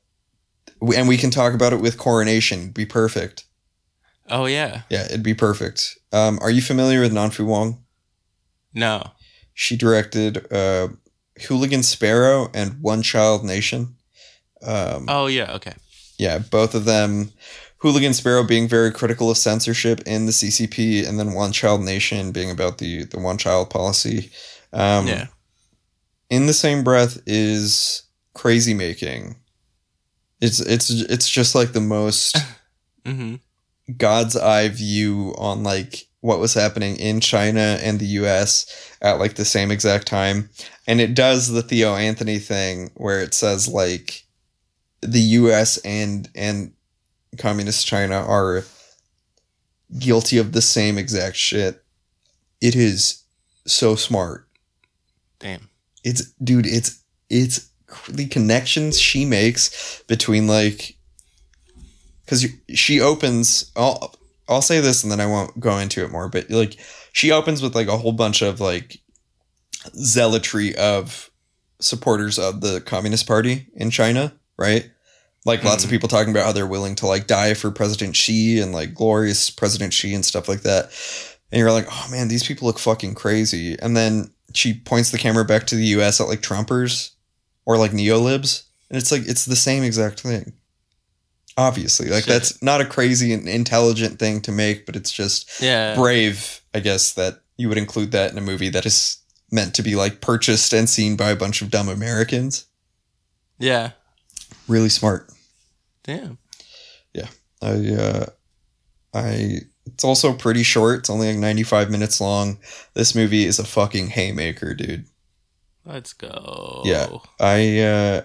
[0.80, 2.60] We- and we can talk about it with coronation.
[2.62, 3.44] It'd be perfect.
[4.30, 4.84] Oh yeah.
[4.90, 5.98] Yeah, it'd be perfect.
[6.14, 7.84] Um, are you familiar with Nanfu Wang?
[8.74, 9.04] No.
[9.54, 10.90] She directed uh,
[11.44, 13.96] Hooligan Sparrow and One Child Nation.
[14.62, 15.54] Um, Oh yeah.
[15.56, 15.74] Okay.
[16.18, 17.32] yeah, both of them.
[17.78, 22.32] Hooligan Sparrow being very critical of censorship in the CCP, and then One Child Nation
[22.34, 24.32] being about the the one child policy.
[24.74, 25.28] Um, yeah.
[26.30, 28.04] In the same breath is
[28.34, 29.38] crazy making.
[30.42, 32.38] It's it's it's just like the most
[33.06, 33.36] Mm-hmm.
[33.98, 39.36] God's eye view on like what was happening in China and the US at like
[39.36, 40.50] the same exact time.
[40.88, 44.26] And it does the Theo Anthony thing where it says like
[45.02, 46.74] the US and and
[47.38, 48.66] communist China are
[49.98, 51.84] guilty of the same exact shit.
[52.62, 53.24] It is
[53.66, 54.48] so smart.
[55.40, 55.70] Damn.
[56.04, 57.70] It's dude, it's it's
[58.10, 60.98] the connections she makes between like
[62.26, 64.14] because she opens I'll,
[64.50, 66.78] I'll say this and then i won't go into it more but like
[67.14, 69.00] she opens with like a whole bunch of like
[69.96, 71.30] zealotry of
[71.80, 74.90] supporters of the communist party in china right?
[75.46, 75.94] Like lots of Mhm.
[75.94, 79.50] people talking about how they're willing to like die for president xi and like glorious
[79.50, 80.92] president xi and stuff like that.
[81.50, 83.78] And you're like oh man these people look fucking crazy.
[83.82, 87.12] And then she points the camera back to the us at like trumpers
[87.66, 90.52] or like neolibs and it's like it's the same exact thing
[91.60, 92.34] obviously like Shit.
[92.34, 95.94] that's not a crazy and intelligent thing to make but it's just Yeah.
[95.96, 99.18] brave i guess that you would include that in a movie that is
[99.52, 102.66] meant to be like purchased and seen by a bunch of dumb americans
[103.58, 103.92] Yeah.
[104.68, 105.30] really smart
[106.04, 106.38] Damn.
[107.14, 107.28] Yeah.
[107.62, 108.26] I uh
[109.14, 112.58] i it's also pretty short it's only like 95 minutes long
[112.94, 115.06] this movie is a fucking haymaker dude
[115.86, 116.84] Let's go.
[116.86, 117.08] Yeah.
[117.40, 118.22] I uh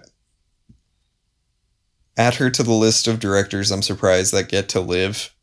[2.16, 5.34] add her to the list of directors I'm surprised that get to live.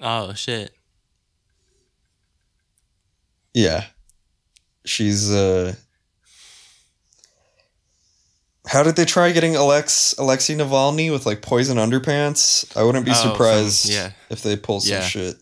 [0.00, 0.72] Oh shit.
[3.54, 3.86] Yeah.
[4.84, 5.74] She's uh
[8.66, 12.76] How did they try getting Alex Alexei Navalny with like poison underpants?
[12.76, 14.12] I wouldn't be Oh, surprised yeah.
[14.30, 15.02] if they pull some Yeah.
[15.04, 15.36] shit.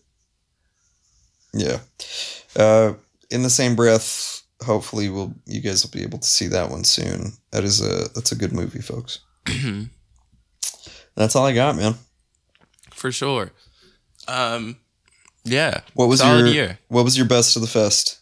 [1.53, 1.79] Yeah.
[2.55, 2.93] Uh
[3.29, 6.83] in the same breath, hopefully we'll you guys will be able to see that one
[6.83, 7.33] soon.
[7.51, 9.19] That is a that's a good movie, folks.
[11.15, 11.95] That's all I got, man.
[12.91, 13.51] For sure.
[14.27, 14.77] Um.
[15.43, 15.81] Yeah.
[15.93, 16.79] What was your year.
[16.89, 18.19] What was your best of the fest?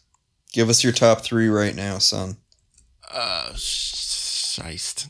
[0.52, 2.36] Give us your top three right now, son.
[3.10, 3.50] Uh.
[3.54, 5.08] Scheist.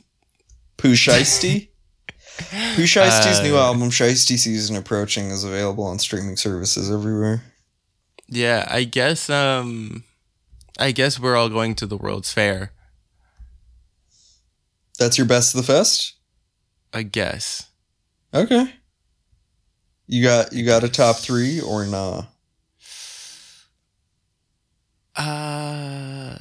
[0.76, 1.68] Pooh Shiesty?
[2.38, 7.42] Pooh Shiesty's new Uh, album, Shiesty Season Approaching, is available on streaming services everywhere.
[8.28, 8.66] Yeah.
[8.70, 9.28] I guess.
[9.30, 10.04] Um.
[10.78, 12.72] I guess we're all going to the World's Fair.
[14.98, 16.14] That's your best of the fest?
[16.92, 17.68] I guess.
[18.32, 18.72] Okay.
[20.06, 22.24] You got you got a top three or nah?
[25.16, 26.36] Uh,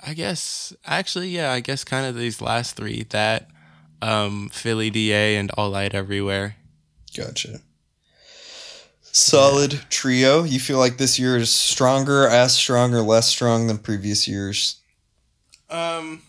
[0.00, 1.52] I guess actually, yeah.
[1.52, 3.48] I guess kind of these last three that,
[4.00, 6.56] um, Philly DA and All Light Everywhere.
[7.16, 7.60] Gotcha.
[9.02, 10.44] Solid trio.
[10.44, 14.80] You feel like this year is stronger, as strong, or less strong than previous years?
[15.70, 16.22] Um,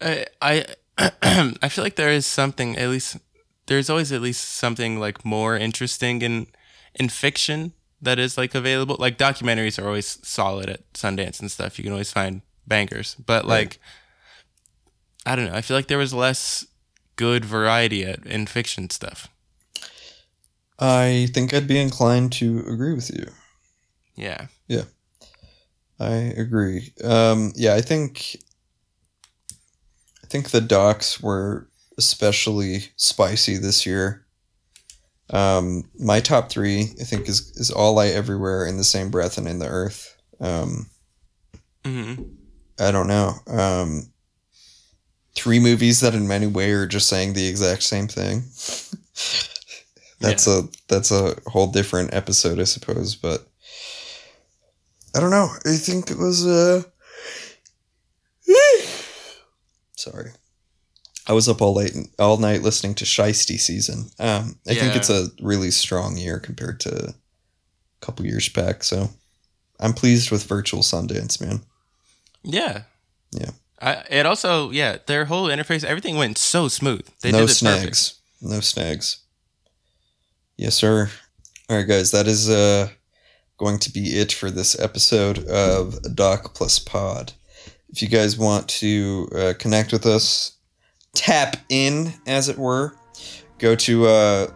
[0.00, 0.64] I I
[1.62, 3.16] I feel like there is something at least
[3.66, 6.46] there's always at least something like more interesting in
[6.94, 7.72] in fiction
[8.02, 8.96] that is like available.
[8.98, 11.78] Like documentaries are always solid at Sundance and stuff.
[11.78, 13.50] You can always find bangers, but Right.
[13.50, 13.78] like
[15.26, 15.54] I don't know.
[15.54, 16.66] I feel like there was less
[17.16, 19.28] good variety at, in fiction stuff.
[20.78, 23.26] I think I'd be inclined to agree with you.
[24.16, 24.48] Yeah.
[24.66, 24.84] Yeah.
[26.00, 26.92] I agree.
[27.02, 28.36] Um, yeah, I think
[30.34, 34.26] think the docs were especially spicy this year.
[35.30, 39.38] Um, my top three, I think, is is All Light Everywhere in the same breath
[39.38, 40.20] and in the earth.
[40.40, 40.90] Um,
[41.84, 42.24] mm-hmm.
[42.80, 43.34] I don't know.
[43.46, 44.12] Um,
[45.36, 48.40] three movies that in many ways are just saying the exact same thing.
[50.18, 53.14] that's a that's a whole different episode, I suppose.
[53.14, 53.46] But
[55.14, 55.48] I don't know.
[55.64, 56.44] I think it was.
[56.44, 56.82] Uh...
[60.04, 60.30] Sorry,
[61.26, 64.10] I was up all late all night listening to Shiesty season.
[64.18, 67.14] Um, I think it's a really strong year compared to a
[68.04, 68.84] couple years back.
[68.84, 69.08] So
[69.80, 71.60] I'm pleased with Virtual Sundance, man.
[72.42, 72.82] Yeah.
[73.32, 73.50] Yeah.
[73.80, 77.06] I, it also, yeah, their whole interface, everything went so smooth.
[77.22, 78.12] They no snags.
[78.12, 78.52] perfect.
[78.52, 79.18] No snags.
[80.56, 81.10] Yes, sir.
[81.68, 82.90] All right, guys, that is uh
[83.56, 87.32] going to be it for this episode of Doc Plus Pod.
[87.94, 90.56] If you guys want to uh, connect with us,
[91.12, 92.96] tap in, as it were,
[93.58, 94.46] go to uh,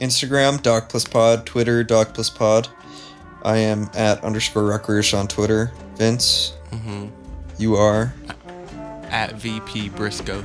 [0.00, 2.66] Instagram, Doc Plus Pod, Twitter, Doc Plus Pod.
[3.44, 5.70] I am at underscore Ruckerish on Twitter.
[5.94, 7.06] Vince, hmm
[7.58, 8.12] you are.
[9.04, 10.42] At VP Briscoe.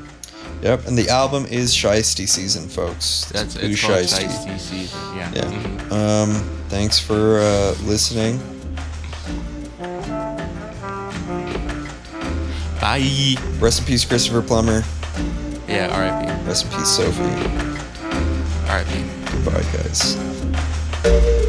[0.62, 3.26] Yep, and the album is Shiesty Season, folks.
[3.32, 4.28] That's it's called Shiesty.
[4.28, 5.00] Shiesty Season.
[5.18, 5.32] Yeah.
[5.34, 5.42] Yeah.
[5.46, 5.92] Mhm.
[5.92, 8.40] Um, thanks for uh, listening.
[12.82, 13.36] Bye.
[13.60, 14.84] Rest in peace, Christopher Plummer.
[15.68, 16.48] Yeah, RIP.
[16.48, 17.24] Rest in peace, Sophie.
[18.68, 18.88] RIP.
[19.44, 21.49] Goodbye, guys.